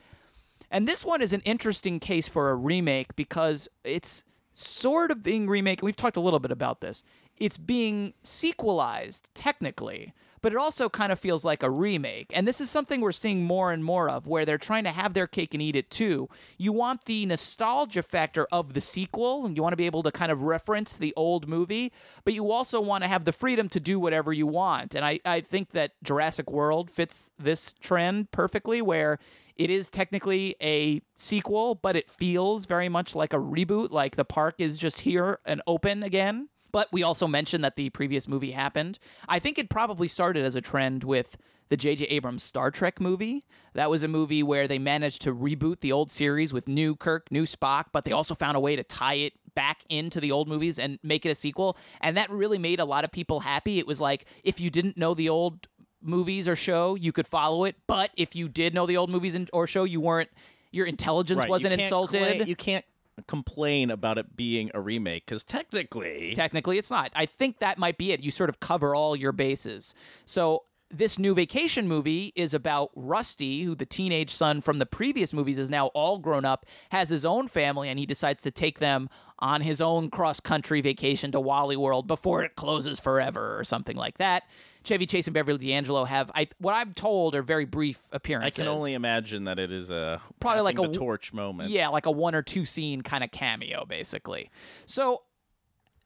[0.70, 5.48] And this one is an interesting case for a remake because it's sort of being
[5.48, 5.82] remake.
[5.82, 7.02] We've talked a little bit about this.
[7.36, 10.12] It's being sequelized technically,
[10.42, 12.30] but it also kind of feels like a remake.
[12.34, 15.14] And this is something we're seeing more and more of where they're trying to have
[15.14, 16.28] their cake and eat it too.
[16.58, 20.12] You want the nostalgia factor of the sequel, and you want to be able to
[20.12, 21.92] kind of reference the old movie,
[22.24, 24.94] but you also want to have the freedom to do whatever you want.
[24.94, 29.18] And I, I think that Jurassic World fits this trend perfectly where
[29.60, 34.24] it is technically a sequel, but it feels very much like a reboot, like the
[34.24, 36.48] park is just here and open again.
[36.72, 38.98] But we also mentioned that the previous movie happened.
[39.28, 41.36] I think it probably started as a trend with
[41.68, 42.06] the J.J.
[42.06, 43.44] Abrams Star Trek movie.
[43.74, 47.30] That was a movie where they managed to reboot the old series with new Kirk,
[47.30, 50.48] new Spock, but they also found a way to tie it back into the old
[50.48, 51.76] movies and make it a sequel.
[52.00, 53.78] And that really made a lot of people happy.
[53.78, 55.68] It was like if you didn't know the old
[56.02, 57.76] movies or show, you could follow it.
[57.86, 60.30] But if you did know the old movies and, or show, you weren't.
[60.72, 62.36] Your intelligence Right, wasn't can't insulted.
[62.36, 62.84] cla- you can't
[63.26, 67.10] complain about it being a remake because technically, Technically, it's not.
[67.14, 68.20] I think that might be it.
[68.22, 69.94] You sort of cover all your bases.
[70.24, 75.32] So, this new vacation movie is about Rusty, who the teenage son from the previous
[75.32, 78.80] movies is now all grown up, has his own family, and he decides to take
[78.80, 83.62] them on his own cross country vacation to Wally World before it closes forever or
[83.62, 84.42] something like that.
[84.82, 88.58] Chevy Chase and Beverly D'Angelo have, I, what I'm told, are very brief appearances.
[88.58, 91.70] I can only imagine that it is a Probably like a torch moment.
[91.70, 94.50] Yeah, like a one or two scene kind of cameo, basically.
[94.86, 95.22] So,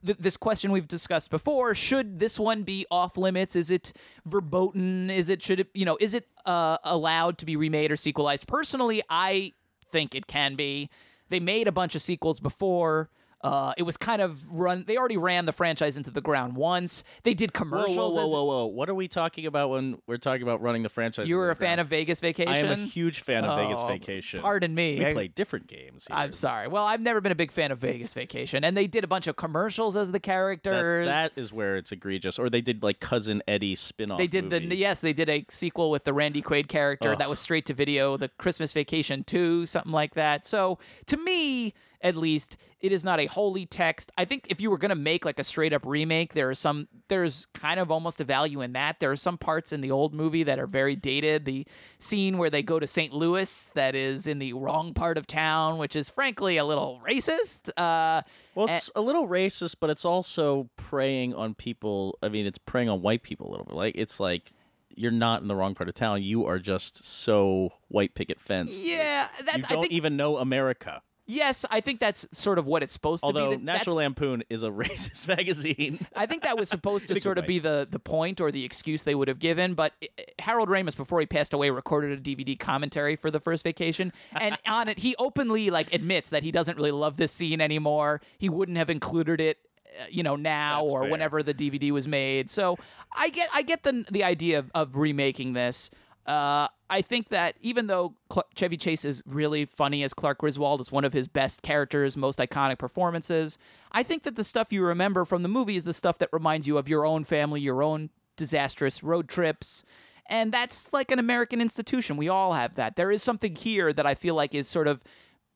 [0.04, 3.54] th- this question we've discussed before: Should this one be off limits?
[3.54, 3.92] Is it
[4.26, 5.08] verboten?
[5.08, 5.96] Is it should it you know?
[6.00, 8.46] Is it uh, allowed to be remade or sequelized?
[8.48, 9.52] Personally, I
[9.92, 10.90] think it can be.
[11.28, 13.08] they made a bunch of sequels before.
[13.44, 14.84] Uh, it was kind of run.
[14.86, 17.04] They already ran the franchise into the ground once.
[17.24, 18.14] They did Whoa, commercials.
[18.16, 18.66] whoa, whoa, as- whoa, whoa!
[18.66, 21.28] What are we talking about when we're talking about running the franchise?
[21.28, 21.80] You were a fan ground?
[21.82, 22.52] of Vegas Vacation.
[22.54, 24.40] I am a huge fan of Vegas Oh, Vacation.
[24.40, 24.98] Pardon me.
[24.98, 26.06] We I- play different games.
[26.08, 26.16] Here.
[26.16, 26.68] I'm sorry.
[26.68, 29.26] Well, I've never been a big fan of Vegas Vacation, and they did a bunch
[29.26, 31.06] of commercials as the characters.
[31.06, 32.38] That's, that is where it's egregious.
[32.38, 34.18] Or they did like cousin Eddie spin-off.
[34.18, 37.18] They did the yes, they did a sequel with the Randy Quaid character Ugh.
[37.18, 40.46] that was straight to video, the Christmas Vacation 2, something like that.
[40.46, 41.74] So, to me,
[42.04, 44.12] at least, it is not a holy text.
[44.18, 46.54] I think if you were going to make like a straight up remake, there are
[46.54, 49.00] some there's kind of almost a value in that.
[49.00, 51.46] There are some parts in the old movie that are very dated.
[51.46, 51.66] The
[51.98, 53.12] scene where they go to St.
[53.14, 57.70] Louis that is in the wrong part of town, which is frankly a little racist.
[57.76, 58.20] Uh
[58.54, 62.18] Well, it's a little racist, but it's also preying on people.
[62.22, 63.74] I mean, it's preying on white people a little bit.
[63.74, 64.52] Like it's like
[64.94, 66.22] you're not in the wrong part of town.
[66.22, 68.78] You are just so white picket fence.
[68.78, 71.00] yeah, that you I don't think even know America.
[71.26, 73.54] Yes, I think that's sort of what it's supposed Although to be.
[73.54, 76.06] Although Natural Lampoon is a racist magazine.
[76.16, 78.40] I think that was supposed to In a good sort of be the the point
[78.40, 80.08] or the excuse they would have given, but i-
[80.38, 84.58] Harold Ramis before he passed away recorded a DVD commentary for the first vacation and
[84.66, 88.20] on it he openly like admits that he doesn't really love this scene anymore.
[88.38, 89.58] He wouldn't have included it
[90.00, 91.10] uh, you know now That's or fair.
[91.10, 92.50] whenever the DVD was made.
[92.50, 92.78] So
[93.16, 95.90] I get I get the the idea of, of remaking this.
[96.26, 100.80] Uh, I think that even though Cl- Chevy Chase is really funny as Clark Griswold,
[100.80, 103.58] it's one of his best characters, most iconic performances.
[103.92, 106.66] I think that the stuff you remember from the movie is the stuff that reminds
[106.66, 109.84] you of your own family, your own disastrous road trips.
[110.26, 112.16] And that's like an American institution.
[112.16, 112.96] We all have that.
[112.96, 115.02] There is something here that I feel like is sort of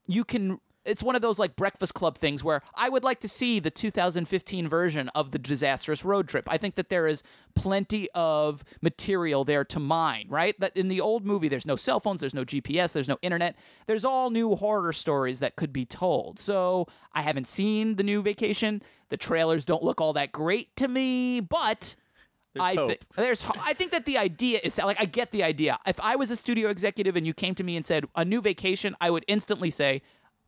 [0.06, 3.28] you can it's one of those like breakfast club things where I would like to
[3.28, 6.48] see the 2015 version of the disastrous road trip.
[6.48, 7.22] I think that there is
[7.54, 10.58] plenty of material there to mine, right?
[10.58, 13.56] That in the old movie there's no cell phones, there's no GPS, there's no internet.
[13.86, 16.38] There's all new horror stories that could be told.
[16.38, 18.82] So, I haven't seen the new vacation.
[19.08, 21.96] The trailers don't look all that great to me, but
[22.60, 25.78] I think there's I think that the idea is like I get the idea.
[25.86, 28.40] If I was a studio executive and you came to me and said a new
[28.40, 30.02] vacation, I would instantly say,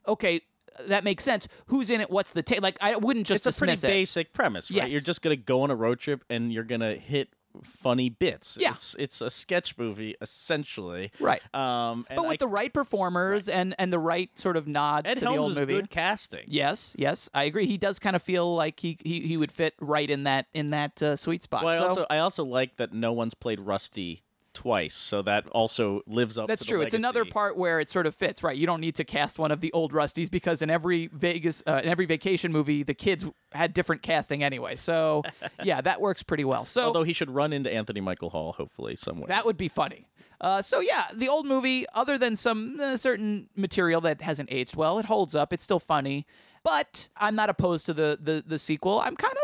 [0.09, 0.41] "Okay,
[0.87, 1.49] that makes sense.
[1.67, 2.11] Who's in it?
[2.11, 3.83] What's the take?" Like I wouldn't just it's a pretty it.
[3.83, 4.83] basic premise, right?
[4.85, 4.93] Yes.
[4.93, 7.29] You're just gonna go on a road trip and you're gonna hit
[7.65, 8.57] funny bits.
[8.61, 8.73] Yeah.
[8.75, 11.11] It's it's a sketch movie essentially.
[11.19, 11.43] Right.
[11.53, 15.09] Um and but with I- the right performers and and the right sort of nods
[15.09, 15.75] Ed to the old is movie.
[15.75, 16.45] good casting.
[16.47, 17.67] Yes, yes, I agree.
[17.67, 20.71] He does kind of feel like he he, he would fit right in that in
[20.71, 21.65] that uh, sweet spot.
[21.65, 24.23] Well, I So- also I also like that no one's played Rusty
[24.61, 26.47] twice, so that also lives up.
[26.47, 26.81] That's to the true.
[26.83, 28.55] It's another part where it sort of fits, right?
[28.55, 31.81] You don't need to cast one of the old Rusties because in every Vegas, uh,
[31.83, 34.77] in every vacation movie, the kids had different casting anyway.
[34.77, 35.23] So
[35.65, 36.67] yeah, that works pretty well.
[36.67, 39.29] So Although he should run into Anthony Michael Hall, hopefully somewhere.
[39.29, 40.07] that would be funny.
[40.43, 44.77] Uh, so yeah, the old movie, other than some uh, certain material that hasn't aged
[44.77, 45.55] well, it holds up.
[45.55, 46.27] It's still funny,
[46.63, 49.01] but I'm not opposed to the the, the sequel.
[49.01, 49.35] I'm kind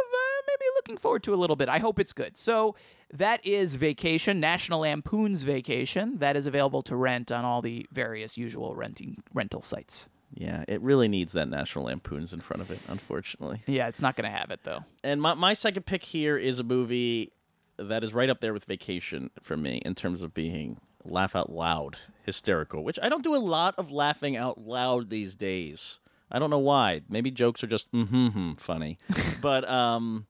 [0.87, 1.69] looking forward to a little bit.
[1.69, 2.37] I hope it's good.
[2.37, 2.77] So
[3.13, 6.19] that is Vacation, National Lampoon's Vacation.
[6.19, 10.09] That is available to rent on all the various usual renting rental sites.
[10.33, 13.63] yeah, it really needs that National Lampoons in front of it, unfortunately.
[13.67, 14.85] Yeah, it's not going to have it though.
[15.03, 17.33] And my my second pick here is a movie
[17.79, 21.51] that is right up there with Vacation for me in terms of being laugh out
[21.51, 25.99] loud hysterical, which I don't do a lot of laughing out loud these days.
[26.31, 27.03] I don't know why.
[27.09, 28.99] Maybe jokes are just mm-hmm funny.
[29.41, 30.27] but um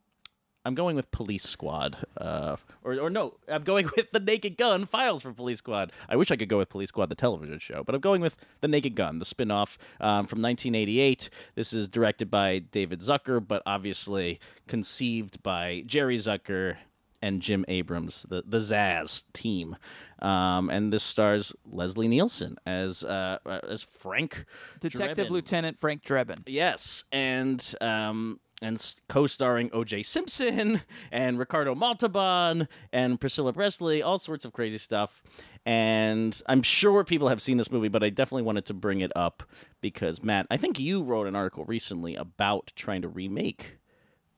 [0.66, 1.96] I'm going with Police Squad.
[2.16, 5.92] Uh, or, or no, I'm going with The Naked Gun Files from Police Squad.
[6.08, 8.36] I wish I could go with Police Squad, the television show, but I'm going with
[8.62, 11.30] The Naked Gun, the spin off um, from 1988.
[11.54, 16.78] This is directed by David Zucker, but obviously conceived by Jerry Zucker
[17.22, 19.76] and Jim Abrahams, the, the Zaz team.
[20.20, 24.46] Um, and this stars Leslie Nielsen as uh, uh, as Frank
[24.80, 25.30] Detective Drebin.
[25.30, 26.42] Lieutenant Frank Drebin.
[26.46, 30.02] Yes, and um, and co-starring O.J.
[30.02, 30.82] Simpson
[31.12, 35.22] and Ricardo Montalban and Priscilla Presley, all sorts of crazy stuff.
[35.66, 39.12] And I'm sure people have seen this movie, but I definitely wanted to bring it
[39.16, 39.42] up
[39.80, 43.78] because Matt, I think you wrote an article recently about trying to remake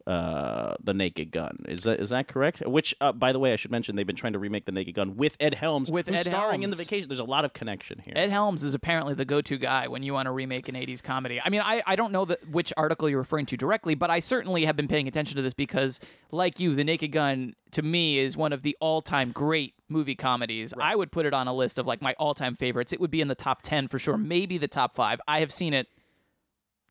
[0.08, 1.64] uh, the Naked Gun.
[1.68, 2.66] Is that is that correct?
[2.66, 4.94] Which, uh, by the way, I should mention they've been trying to remake the Naked
[4.94, 7.10] Gun with Ed Helms, With who's Ed starring in the Vacation.
[7.10, 8.14] There's a lot of connection here.
[8.16, 11.42] Ed Helms is apparently the go-to guy when you want to remake an 80s comedy.
[11.44, 14.20] I mean, I, I don't know that which article you're referring to directly, but I
[14.20, 16.00] certainly have been paying attention to this because,
[16.32, 20.72] like you, The Naked Gun to me is one of the all-time great movie comedies.
[20.80, 22.94] I would put it on a list of like my all-time favorites.
[22.94, 25.20] It would be in the top 10 for sure, maybe the top 5.
[25.28, 25.86] I have seen it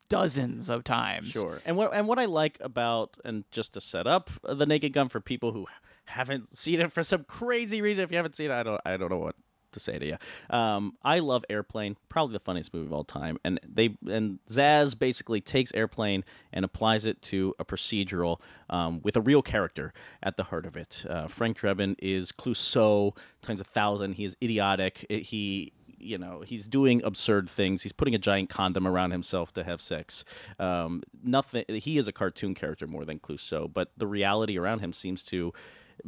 [0.08, 1.32] dozens of times.
[1.32, 1.60] Sure.
[1.64, 4.92] And what and what I like about and just to set up uh, the Naked
[4.92, 5.66] Gun for people who
[6.06, 8.96] haven't seen it for some crazy reason, if you haven't seen it, I don't I
[8.96, 9.36] don't know what
[9.72, 10.16] to say to you.
[10.50, 14.98] Um, I love Airplane, probably the funniest movie of all time, and they and Zaz
[14.98, 18.40] basically takes Airplane and applies it to a procedural
[18.70, 19.92] um, with a real character
[20.22, 21.04] at the heart of it.
[21.08, 24.14] Uh, Frank Drebin is Clouseau times a thousand.
[24.14, 25.06] He is idiotic.
[25.10, 27.82] He you know he's doing absurd things.
[27.82, 30.24] He's putting a giant condom around himself to have sex.
[30.58, 34.92] Um, nothing he is a cartoon character more than clouseau but the reality around him
[34.92, 35.52] seems to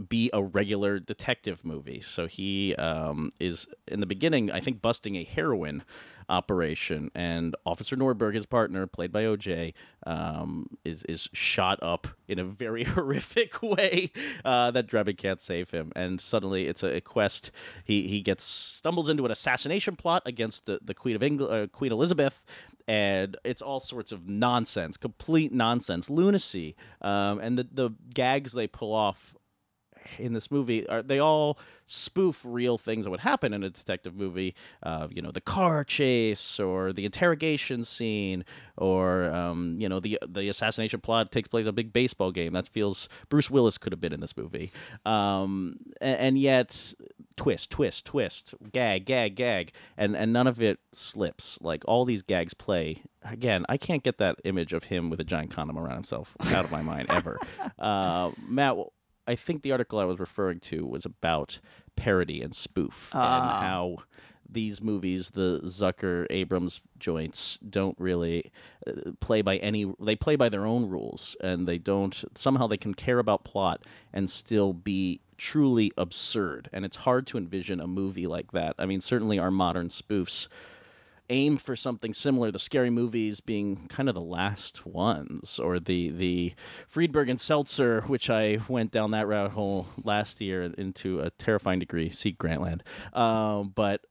[0.08, 2.00] be a regular detective movie.
[2.00, 5.82] So he um, is in the beginning i think busting a heroin
[6.28, 9.72] operation and officer nordberg his partner played by oj
[10.06, 14.12] um, is is shot up in a very horrific way
[14.44, 17.50] uh, that Drebin can't save him, and suddenly it's a, a quest.
[17.84, 21.66] He he gets stumbles into an assassination plot against the, the Queen of England, uh,
[21.66, 22.44] Queen Elizabeth,
[22.88, 28.66] and it's all sorts of nonsense, complete nonsense, lunacy, um, and the the gags they
[28.66, 29.34] pull off
[30.18, 34.14] in this movie are they all spoof real things that would happen in a detective
[34.14, 38.44] movie uh, you know the car chase or the interrogation scene
[38.76, 42.52] or um, you know the the assassination plot takes place at a big baseball game.
[42.52, 44.72] That feels bruce willis could have been in this movie.
[45.04, 46.94] Um, and, and yet
[47.36, 49.72] twist twist twist gag gag gag.
[49.96, 51.58] And and none of it slips.
[51.60, 53.02] Like all these gags play.
[53.22, 56.64] Again i can't get that image of him with a giant condom around himself out
[56.64, 57.38] of my mind ever.
[57.78, 58.76] Uh, matt
[59.26, 61.60] I think the article I was referring to was about
[61.96, 63.98] parody and spoof and how
[64.52, 68.50] these movies, the Zucker Abrahams joints, don't really
[68.86, 69.92] uh, play by any.
[70.00, 72.24] They play by their own rules, and they don't.
[72.34, 76.68] Somehow they can care about plot and still be truly absurd.
[76.72, 78.74] And it's hard to envision a movie like that.
[78.78, 80.48] I mean, certainly our modern spoofs
[81.30, 82.50] aim for something similar.
[82.50, 86.54] The scary movies being kind of the last ones, or the the
[86.86, 91.78] Friedberg and Seltzer, which I went down that rabbit hole last year into a terrifying
[91.78, 92.10] degree.
[92.10, 92.82] See Grantland,
[93.16, 94.02] um, but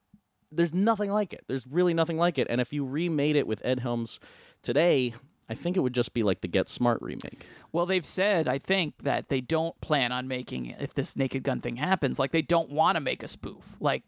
[0.52, 1.44] there's nothing like it.
[1.48, 2.48] There's really nothing like it.
[2.50, 4.20] And if you remade it with Ed Helms
[4.64, 5.14] today.
[5.52, 7.48] I think it would just be like the Get Smart remake.
[7.72, 11.60] Well, they've said, I think, that they don't plan on making, if this Naked Gun
[11.60, 13.76] thing happens, like they don't want to make a spoof.
[13.80, 14.04] Like,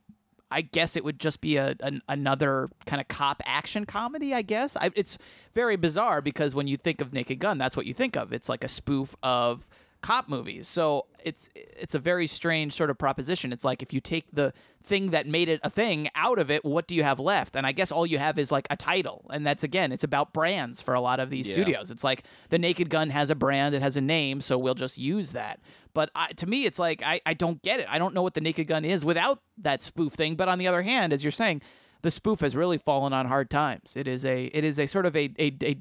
[0.52, 4.34] I guess it would just be a an, another kind of cop action comedy.
[4.34, 5.18] I guess I, it's
[5.54, 8.34] very bizarre because when you think of Naked Gun, that's what you think of.
[8.34, 9.68] It's like a spoof of
[10.02, 10.68] cop movies.
[10.68, 13.54] So it's it's a very strange sort of proposition.
[13.54, 14.52] It's like if you take the
[14.84, 17.56] thing that made it a thing out of it, what do you have left?
[17.56, 19.26] And I guess all you have is like a title.
[19.32, 21.54] And that's again, it's about brands for a lot of these Yeah.
[21.54, 21.92] studios.
[21.92, 24.98] It's like the Naked Gun has a brand, it has a name, so we'll just
[24.98, 25.60] use that.
[25.94, 27.86] But I, to me, it's like I, I don't get it.
[27.90, 30.36] I don't know what the Naked Gun is without that spoof thing.
[30.36, 31.62] But on the other hand, as you're saying,
[32.02, 33.96] the spoof has really fallen on hard times.
[33.96, 35.76] It is a it is a sort of a a, a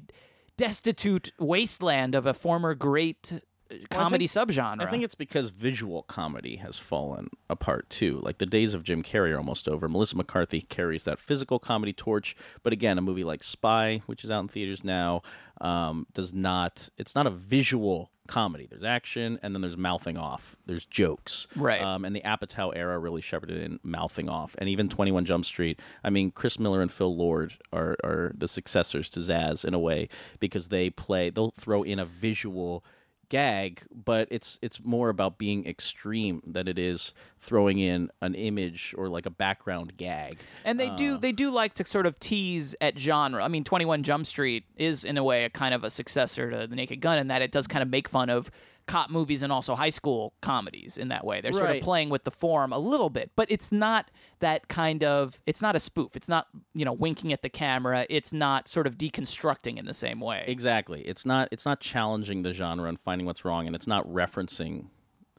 [0.57, 3.41] destitute wasteland of a former great
[3.89, 4.81] comedy subgenre.
[4.81, 8.19] I think it's because visual comedy has fallen apart too.
[8.21, 9.87] Like the days of Jim Carrey are almost over.
[9.87, 14.31] Melissa McCarthy carries that physical comedy torch, but again, a movie like Spy, which is
[14.31, 15.21] out in theaters now,
[15.59, 16.89] um, does not.
[16.97, 18.65] It's not a visual comedy.
[18.69, 20.55] There's action, and then there's mouthing off.
[20.65, 21.81] There's jokes, Right.
[21.81, 25.45] Um, and the Apatow era really shepherded in mouthing off, and even Twenty One Jump
[25.45, 25.79] Street.
[26.03, 29.79] I mean, Chris Miller and Phil Lord are are the successors to Zaz in a
[29.79, 30.07] way
[30.39, 31.29] because they play.
[31.29, 32.83] They'll throw in a visual
[33.31, 38.93] gag, but it's it's more about being extreme than it is throwing in an image
[38.97, 40.37] or like a background gag.
[40.65, 41.17] And they do uh.
[41.17, 43.41] they do like to sort of tease at genre.
[43.41, 46.51] I mean, Twenty One Jump Street is in a way a kind of a successor
[46.51, 48.51] to The Naked Gun in that it does kind of make fun of
[48.87, 51.39] cop movies and also high school comedies in that way.
[51.41, 51.77] They're sort Right.
[51.77, 55.61] of playing with the form a little bit, but it's not that kind of it's
[55.61, 56.15] not a spoof.
[56.15, 58.05] It's not, you know, winking at the camera.
[58.09, 60.43] It's not sort of deconstructing in the same way.
[60.47, 61.01] Exactly.
[61.01, 64.87] It's not it's not challenging the genre and finding what's wrong, and it's not referencing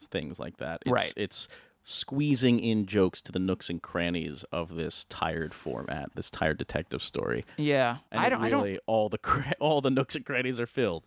[0.00, 0.82] things like that.
[0.86, 1.14] It's, Right.
[1.16, 1.48] It's
[1.84, 7.02] squeezing in jokes to the nooks and crannies of this tired format, this tired detective
[7.02, 7.44] story.
[7.56, 7.98] Yeah.
[8.12, 10.60] and I it don't I don't really all the cra- all the nooks and crannies
[10.60, 11.04] are filled.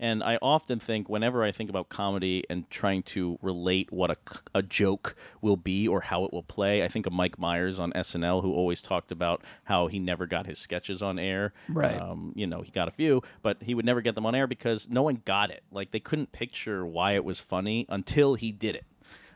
[0.00, 4.16] And I often think, whenever I think about comedy and trying to relate what a,
[4.54, 7.92] a joke will be or how it will play, I think of Mike Myers on
[7.92, 11.52] SNL, who always talked about how he never got his sketches on air.
[11.68, 12.00] Right.
[12.00, 14.46] Um, you know, he got a few, but he would never get them on air
[14.46, 15.64] because no one got it.
[15.70, 18.86] Like, they couldn't picture why it was funny until he did it.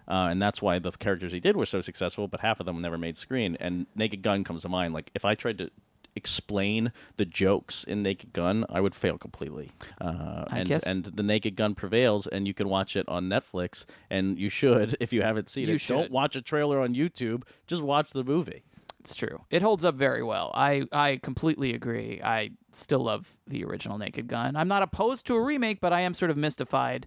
[0.09, 2.81] Uh, and that's why the characters he did were so successful, but half of them
[2.81, 3.57] never made screen.
[3.61, 4.95] And Naked Gun comes to mind.
[4.95, 5.71] Like, if I tried to
[6.17, 9.71] explain the jokes in Naked Gun, I would fail completely.
[10.01, 13.29] Uh, I and guess- and the Naked Gun prevails, and you can watch it on
[13.29, 15.83] Netflix, and you should if you haven't seen You it.
[15.87, 16.11] Don't should.
[16.13, 17.43] watch a trailer on YouTube.
[17.67, 18.65] Just watch the movie.
[19.01, 19.43] It's true.
[19.51, 20.51] It holds up very well.
[20.55, 22.23] I, I completely agree.
[22.25, 24.57] I still love the original Naked Gun.
[24.57, 27.07] I'm not opposed to a remake, but I am sort of mystified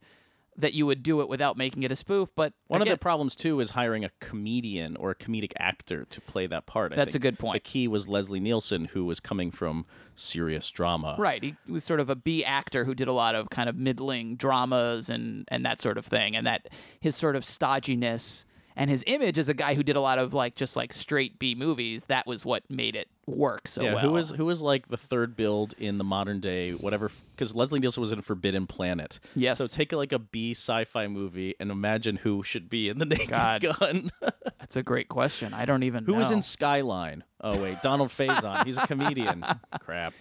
[0.58, 2.30] that you would do it without making it a spoof.
[2.36, 6.06] But One again, of the problems too is hiring a comedian or a comedic actor
[6.06, 6.94] to play that part.
[6.94, 7.54] I That's a good point.
[7.64, 9.86] The key was Leslie Nielsen, who was coming from
[10.16, 11.16] serious drama.
[11.20, 11.44] Right.
[11.44, 14.36] He was sort of a B actor who did a lot of kind of middling
[14.36, 16.36] dramas and and that sort of thing.
[16.36, 18.46] And that his sort of stodginess
[18.78, 21.40] and his image as a guy who did a lot of like just like straight
[21.40, 24.04] B movies, that was what made it work so yeah, well.
[24.04, 27.82] who was who was like the third build in the modern day whatever because Leslie
[27.82, 29.20] Nielsen was in Forbidden Planet.
[29.36, 29.58] Yes.
[29.58, 33.30] So take like a B sci-fi movie and imagine who should be in the Naked
[33.30, 33.62] God.
[33.62, 34.12] Gun.
[34.60, 35.54] That's a great question.
[35.54, 36.20] I don't even who know.
[36.20, 37.24] was in Skyline?
[37.42, 38.64] Oh wait, Donald Faison.
[38.66, 39.44] He's a comedian.
[39.80, 40.14] Crap.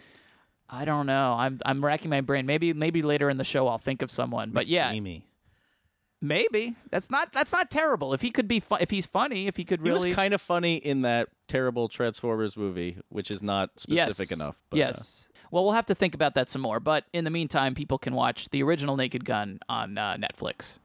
[0.69, 1.35] I don't know.
[1.39, 2.47] I'm I'm racking my brain.
[2.47, 4.51] Maybe maybe later in the show I'll think of someone.
[4.51, 5.27] But yeah, Amy.
[6.21, 6.77] Maybe.
[6.91, 8.13] That's not that's not terrible.
[8.13, 10.35] If he could be fu- if he's funny, if he could really, he was kind
[10.35, 14.39] of funny in that terrible Transformers movie, which is not specific yes.
[14.39, 14.57] enough.
[14.71, 15.29] But, uh, yes.
[15.51, 16.81] Well, we'll have to think about that some more.
[16.81, 20.79] But in the meantime, people can watch the original Naked Gun on uh, Netflix.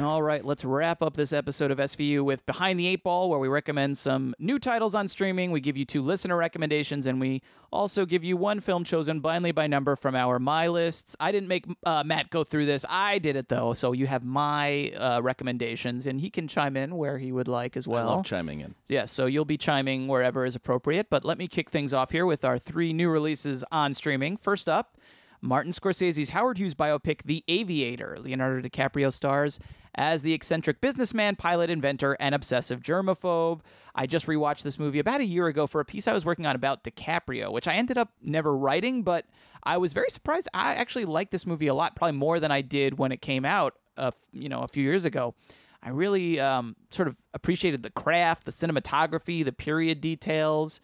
[0.00, 3.38] All right, let's wrap up this episode of SVU with Behind the Eight Ball, where
[3.38, 5.52] we recommend some new titles on streaming.
[5.52, 7.40] We give you two listener recommendations, and we
[7.72, 11.16] also give you one film chosen blindly by number from our My Lists.
[11.18, 12.84] I didn't make uh, Matt go through this.
[12.90, 16.96] I did it, though, so you have my uh, recommendations, and he can chime in
[16.96, 18.10] where he would like as well.
[18.10, 18.74] I love chiming in.
[18.88, 21.08] Yes, so you'll be chiming wherever is appropriate.
[21.08, 24.36] But let me kick things off here with our three new releases on streaming.
[24.36, 24.98] First up,
[25.42, 28.16] Martin Scorsese's Howard Hughes biopic, The Aviator.
[28.18, 29.58] Leonardo DiCaprio stars
[29.96, 33.60] as the eccentric businessman, pilot, inventor, and obsessive germaphobe.
[33.94, 36.46] I just rewatched this movie about a year ago for a piece I was working
[36.46, 39.26] on about DiCaprio, which I ended up never writing, but
[39.62, 40.48] I was very surprised.
[40.52, 43.44] I actually liked this movie a lot, probably more than I did when it came
[43.44, 45.34] out, uh, you know, a few years ago.
[45.82, 50.80] I really um, sort of appreciated the craft, the cinematography, the period details,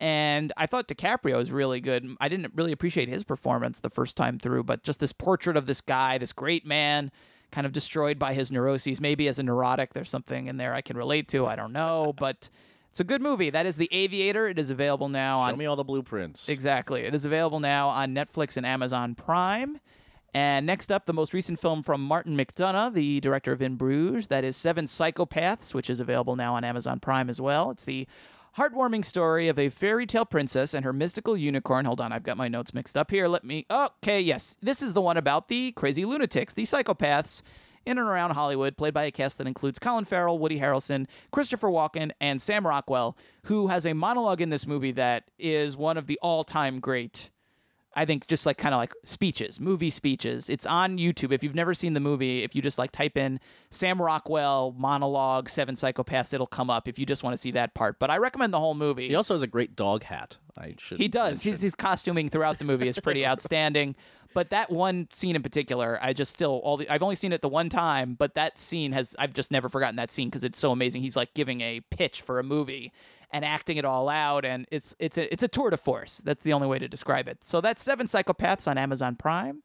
[0.00, 2.06] and I thought DiCaprio was really good.
[2.20, 5.66] I didn't really appreciate his performance the first time through, but just this portrait of
[5.66, 7.12] this guy, this great man,
[7.54, 9.00] kind of destroyed by his neuroses.
[9.00, 11.46] Maybe as a neurotic, there's something in there I can relate to.
[11.46, 12.50] I don't know, but
[12.90, 13.48] it's a good movie.
[13.48, 14.48] That is The Aviator.
[14.48, 16.48] It is available now Show on me all the blueprints.
[16.48, 17.02] Exactly.
[17.02, 19.78] It is available now on Netflix and Amazon Prime.
[20.34, 24.26] And next up, the most recent film from Martin McDonagh, the director of In Bruges,
[24.26, 27.70] that is Seven Psychopaths, which is available now on Amazon Prime as well.
[27.70, 28.08] It's the
[28.56, 31.84] heartwarming story of a fairy tale princess and her mystical unicorn.
[31.86, 33.28] Hold on, I've got my notes mixed up here.
[33.28, 33.66] Let me.
[33.70, 34.56] Okay, yes.
[34.62, 37.42] This is the one about the crazy lunatics, the psychopaths
[37.86, 41.68] in and around Hollywood, played by a cast that includes Colin Farrell, Woody Harrelson, Christopher
[41.68, 46.06] Walken, and Sam Rockwell, who has a monologue in this movie that is one of
[46.06, 47.30] the all time great.
[47.96, 50.48] I think just like kind of like speeches, movie speeches.
[50.48, 51.32] It's on YouTube.
[51.32, 53.40] If you've never seen the movie, if you just like type in
[53.70, 57.74] Sam Rockwell monologue Seven Psychopaths, it'll come up if you just want to see that
[57.74, 57.98] part.
[57.98, 59.08] But I recommend the whole movie.
[59.08, 60.36] He also has a great dog hat.
[60.58, 61.00] I should.
[61.00, 61.42] He does.
[61.42, 63.96] His his costuming throughout the movie is pretty outstanding.
[64.34, 67.40] But that one scene in particular, I just still all the, I've only seen it
[67.40, 70.58] the one time, but that scene has I've just never forgotten that scene because it's
[70.58, 71.02] so amazing.
[71.02, 72.92] He's like giving a pitch for a movie
[73.34, 76.18] and acting it all out, and it's it's a it's a tour de force.
[76.18, 77.38] That's the only way to describe it.
[77.42, 79.62] So that's Seven Psychopaths on Amazon Prime,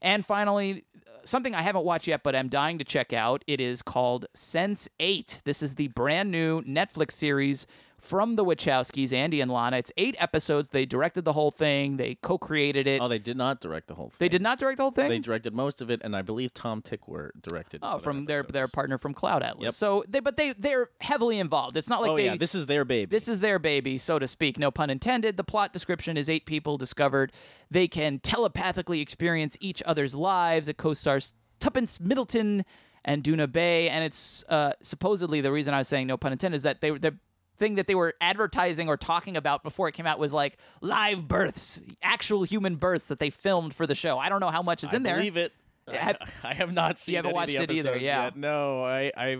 [0.00, 0.84] and finally.
[1.24, 3.42] Something I haven't watched yet, but I'm dying to check out.
[3.48, 5.42] It is called Sense 8.
[5.44, 7.66] This is the brand new Netflix series
[8.06, 9.78] from the Wachowskis, Andy and Lana.
[9.78, 10.68] It's eight episodes.
[10.68, 11.96] They directed the whole thing.
[11.96, 13.00] They co-created it.
[13.02, 14.16] Oh, they did not direct the whole thing.
[14.20, 15.08] they did not direct the whole thing.
[15.08, 17.80] They directed most of it, and I believe Tom Tykwer directed.
[17.82, 18.52] oh, from their episodes.
[18.52, 19.64] their partner from Cloud Atlas.
[19.64, 19.72] Yep.
[19.74, 21.76] So they, but they they're heavily involved.
[21.76, 22.26] It's not like oh they.
[22.26, 23.10] yeah, this is their baby.
[23.10, 24.58] This is their baby, so to speak.
[24.58, 25.36] No pun intended.
[25.36, 27.32] The plot description is eight people discovered
[27.70, 30.68] they can telepathically experience each other's lives.
[30.68, 32.64] It co-stars Tuppence Middleton
[33.04, 36.56] and Doona Bae, and it's uh, supposedly the reason I was saying no pun intended
[36.56, 37.16] is that they the
[37.56, 41.26] thing that they were advertising or talking about before it came out was like live
[41.26, 44.18] births, actual human births that they filmed for the show.
[44.18, 45.16] I don't know how much is I in there.
[45.16, 45.52] believe it.
[45.92, 47.12] Have- I, I have not seen.
[47.12, 48.24] You haven't watched the it either, yeah.
[48.24, 48.36] yet.
[48.36, 49.38] No, I, I,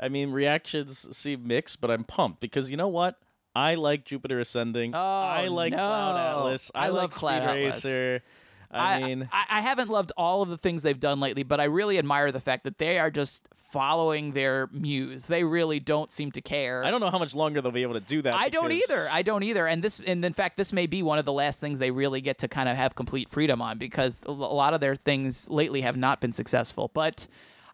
[0.00, 3.18] I mean, reactions seem mixed, but I'm pumped because you know what?
[3.54, 4.94] I like Jupiter Ascending.
[4.94, 5.76] Oh, I like no.
[5.76, 6.70] Cloud Atlas.
[6.74, 7.84] I I, love like Cloud Speed Atlas.
[7.84, 8.22] Racer.
[8.70, 11.64] I, mean, I, I haven't loved all of the things they've done lately, but I
[11.64, 15.26] really admire the fact that they are just following their muse.
[15.26, 16.84] They really don't seem to care.
[16.84, 18.32] I don't know how much longer they'll be able to do that.
[18.32, 19.08] I don't either.
[19.10, 19.66] I don't either.
[19.66, 22.20] And this, and in fact, this may be one of the last things they really
[22.20, 25.80] get to kind of have complete freedom on because a lot of their things lately
[25.80, 26.88] have not been successful.
[26.94, 27.26] But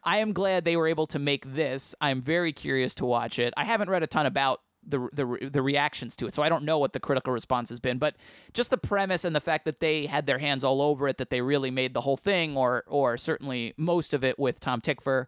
[0.02, 1.94] I am glad they were able to make this.
[2.00, 3.52] I'm very curious to watch it.
[3.58, 6.64] I haven't read a ton about the the the reactions to it, so I don't
[6.64, 7.98] know what the critical response has been.
[7.98, 8.16] But
[8.54, 11.28] just the premise and the fact that they had their hands all over it, that
[11.28, 15.26] they really made the whole thing, or or certainly most of it with Tom Tykwer.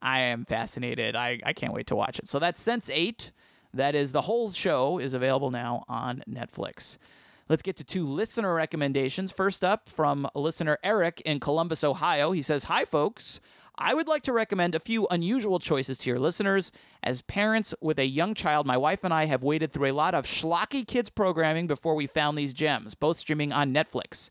[0.00, 1.16] I am fascinated.
[1.16, 2.28] I, I can't wait to watch it.
[2.28, 3.32] So that's Sense 8.
[3.74, 6.96] That is the whole show is available now on Netflix.
[7.48, 9.32] Let's get to two listener recommendations.
[9.32, 12.32] First up, from listener Eric in Columbus, Ohio.
[12.32, 13.40] He says, Hi, folks.
[13.80, 16.72] I would like to recommend a few unusual choices to your listeners.
[17.02, 20.14] As parents with a young child, my wife and I have waded through a lot
[20.14, 24.30] of schlocky kids programming before we found these gems, both streaming on Netflix.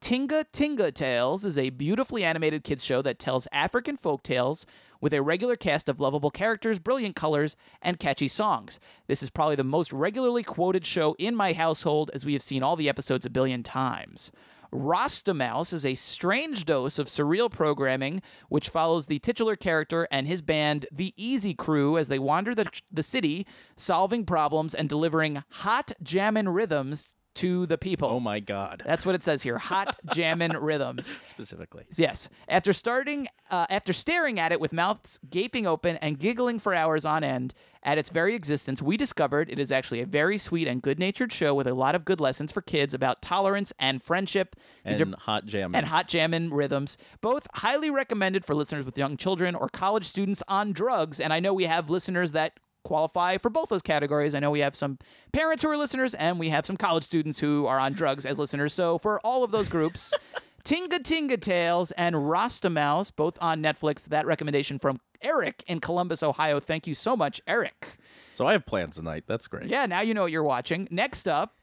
[0.00, 4.66] Tinga Tinga Tales is a beautifully animated kids show that tells African folk tales
[5.00, 8.78] with a regular cast of lovable characters, brilliant colors, and catchy songs.
[9.06, 12.62] This is probably the most regularly quoted show in my household as we have seen
[12.62, 14.30] all the episodes a billion times.
[14.72, 20.42] Rastamouse is a strange dose of surreal programming which follows the titular character and his
[20.42, 23.46] band, the Easy Crew, as they wander the, the city,
[23.76, 28.08] solving problems and delivering hot jammin' rhythms to the people.
[28.08, 28.82] Oh my god.
[28.86, 29.58] That's what it says here.
[29.58, 31.12] Hot jammin' rhythms.
[31.24, 31.84] Specifically.
[31.96, 32.28] Yes.
[32.48, 37.04] After starting, uh, after staring at it with mouths gaping open and giggling for hours
[37.04, 40.82] on end at its very existence, we discovered it is actually a very sweet and
[40.82, 44.56] good-natured show with a lot of good lessons for kids about tolerance and friendship.
[44.84, 45.74] These And are- hot jam.
[45.74, 46.96] and hot jammin' rhythms.
[47.20, 51.20] Both highly recommended for listeners with young children or college students on drugs.
[51.20, 52.58] And I know we have listeners that
[52.88, 54.34] qualify for both those categories.
[54.34, 54.98] I know we have some
[55.32, 58.38] parents who are listeners, and we have some college students who are on drugs as
[58.38, 58.72] listeners.
[58.72, 60.14] So for all of those groups.
[60.64, 64.06] Tinga Tinga Tales and Rastamouse, both on Netflix.
[64.06, 66.60] That recommendation from Eric in Columbus, Ohio.
[66.60, 67.96] Thank you so much, Eric.
[68.34, 69.24] So I have plans tonight.
[69.26, 69.68] That's great.
[69.68, 70.86] Yeah, now you know what you're watching.
[70.90, 71.58] Next up,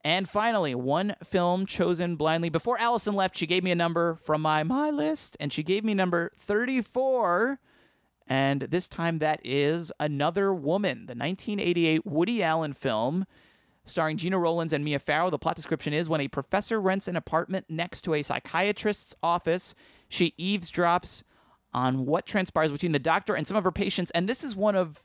[0.03, 2.49] And finally, one film chosen blindly.
[2.49, 5.83] Before Alison left, she gave me a number from my my list, and she gave
[5.83, 7.59] me number 34.
[8.25, 13.27] And this time that is Another Woman, the 1988 Woody Allen film
[13.85, 15.29] starring Gena Rowlands and Mia Farrow.
[15.29, 19.75] The plot description is when a professor rents an apartment next to a psychiatrist's office,
[20.09, 21.21] she eavesdrops
[21.73, 24.11] on what transpires between the doctor and some of her patients.
[24.11, 24.99] And this is one of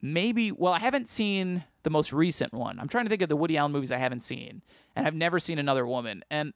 [0.00, 2.78] maybe, well, I haven't seen the most recent one.
[2.78, 4.62] I'm trying to think of the Woody Allen movies I haven't seen,
[4.96, 6.22] and I've never seen Another Woman.
[6.30, 6.52] And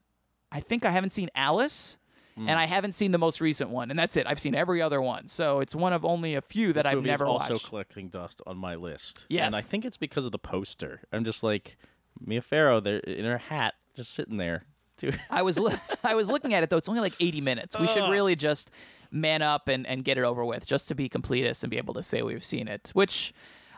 [0.53, 1.99] I think I haven't seen Alice.
[2.37, 2.51] Hmm.
[2.51, 4.27] And I haven't seen the most recent one, and that's it.
[4.27, 7.03] I've seen every other one, so it's one of only a few that This I've
[7.03, 7.71] never also watched.
[7.71, 9.25] collecting dust on my list.
[9.31, 9.47] Yes.
[9.47, 11.01] and I think it's because of the poster.
[11.11, 11.79] I'm just like
[12.21, 14.65] Mia Farrow there in her hat, just sitting there.
[14.99, 15.13] Too.
[15.31, 16.77] I was li- I was looking at it though.
[16.77, 17.79] It's only like 80 minutes.
[17.79, 18.71] We should really just
[19.11, 21.95] man up and, and get it over with, just to be completists and be able
[21.95, 22.91] to say we've seen it.
[22.95, 23.33] Which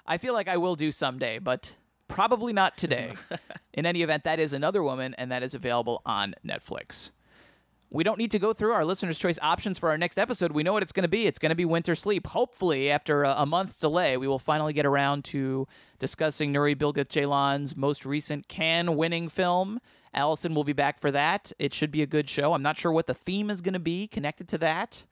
[0.07, 1.77] I feel like I will do someday, but
[2.09, 3.15] probably not today.
[3.73, 7.11] In any event, that is another woman, and that is available on Netflix.
[7.91, 10.53] We don't need to go through our listeners' choice options for our next episode.
[10.53, 11.27] We know what it's going to be.
[11.27, 12.27] It's going to be Winter Sleep.
[12.27, 15.67] Hopefully, after a, a month's delay, we will finally get around to
[15.99, 19.81] discussing Nuri Bilge Ceylan's most recent Cannes-winning film.
[20.13, 21.53] Alison will be back for that.
[21.59, 22.53] It should be a good show.
[22.53, 25.05] I'm not sure what the theme is going to be connected to that.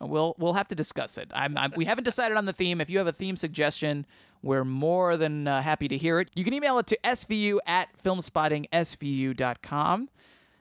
[0.00, 1.30] We'll we'll have to discuss it.
[1.34, 2.80] I'm, I'm, we haven't decided on the theme.
[2.80, 4.06] If you have a theme suggestion,
[4.42, 6.28] we're more than uh, happy to hear it.
[6.34, 10.08] You can email it to svu at filmspottingsvu.com.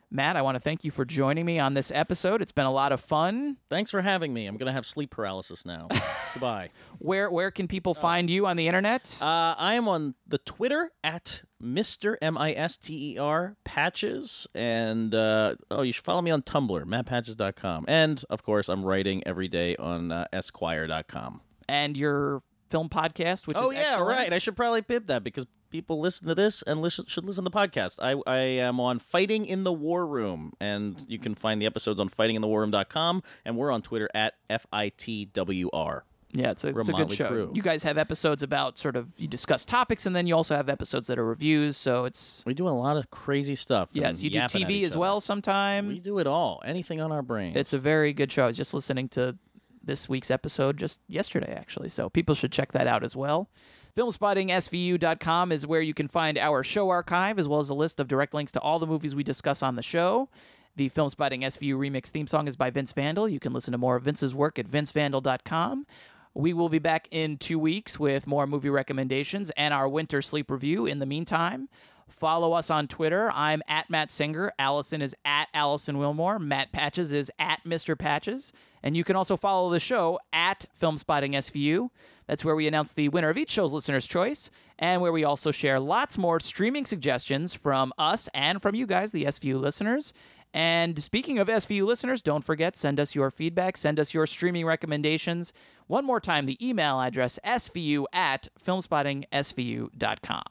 [0.09, 2.41] Matt, I want to thank you for joining me on this episode.
[2.41, 3.57] It's been a lot of fun.
[3.69, 4.45] Thanks for having me.
[4.47, 5.87] I'm gonna have sleep paralysis now.
[6.33, 6.69] Goodbye.
[6.99, 9.17] Where where can people find you on the internet?
[9.21, 12.15] Uh, I am on the Twitter at Mr.
[12.21, 16.41] M I S T E R Patches, and uh, oh, you should follow me on
[16.41, 21.41] Tumblr, mattpatches.com, and of course, I'm writing every day on uh, Esquire.com.
[21.67, 24.09] and your film podcast, which Oh is yeah, excellent.
[24.09, 24.33] right.
[24.33, 27.49] I should probably pip that because people listen to this and listen, should listen to
[27.49, 27.99] the podcast.
[28.01, 31.99] I, I am on Fighting in the War Room, and you can find the episodes
[31.99, 36.01] on fightinginthewarroom.com, and we're on Twitter at FITWR.
[36.33, 37.29] Yeah, it's a, it's a good show.
[37.29, 37.51] crew.
[37.53, 40.69] You guys have episodes about sort of you discuss topics, and then you also have
[40.69, 41.77] episodes that are reviews.
[41.77, 43.89] So it's We do a lot of crazy stuff.
[43.93, 45.87] yes, you do TV as well sometimes.
[45.87, 46.61] We do it all.
[46.65, 47.55] Anything on our brain.
[47.55, 48.43] It's a very good show.
[48.43, 49.37] I was just listening to
[49.81, 51.89] this week's episode just yesterday, actually.
[51.89, 53.49] So people should check that out as well.
[53.97, 58.07] FilmspottingSVU.com is where you can find our show archive as well as a list of
[58.07, 60.29] direct links to all the movies we discuss on the show.
[60.75, 63.27] The Filmspotting SVU remix theme song is by Vince Vandal.
[63.27, 65.87] You can listen to more of Vince's work at vincevandal.com.
[66.35, 70.51] We will be back in two weeks with more movie recommendations and our winter sleep
[70.51, 70.85] review.
[70.85, 71.67] In the meantime,
[72.07, 73.31] follow us on Twitter.
[73.33, 74.51] I'm at Matt Singer.
[74.59, 76.39] Alison is at Alison Willmore.
[76.39, 77.97] Matt Patches is at Mr.
[77.97, 78.53] Patches.
[78.83, 81.89] And you can also follow the show at Filmspotting SVU.
[82.27, 85.51] That's where we announce the winner of each show's listener's choice, and where we also
[85.51, 90.13] share lots more streaming suggestions from us and from you guys, the SVU listeners.
[90.53, 94.65] And speaking of SVU listeners, don't forget, send us your feedback, send us your streaming
[94.65, 95.53] recommendations.
[95.87, 100.43] One more time, the email address, svu at filmspottingsvu.com.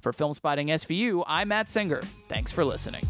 [0.00, 2.02] For Filmspotting SVU, I'm Matt Singer.
[2.28, 3.04] Thanks for listening.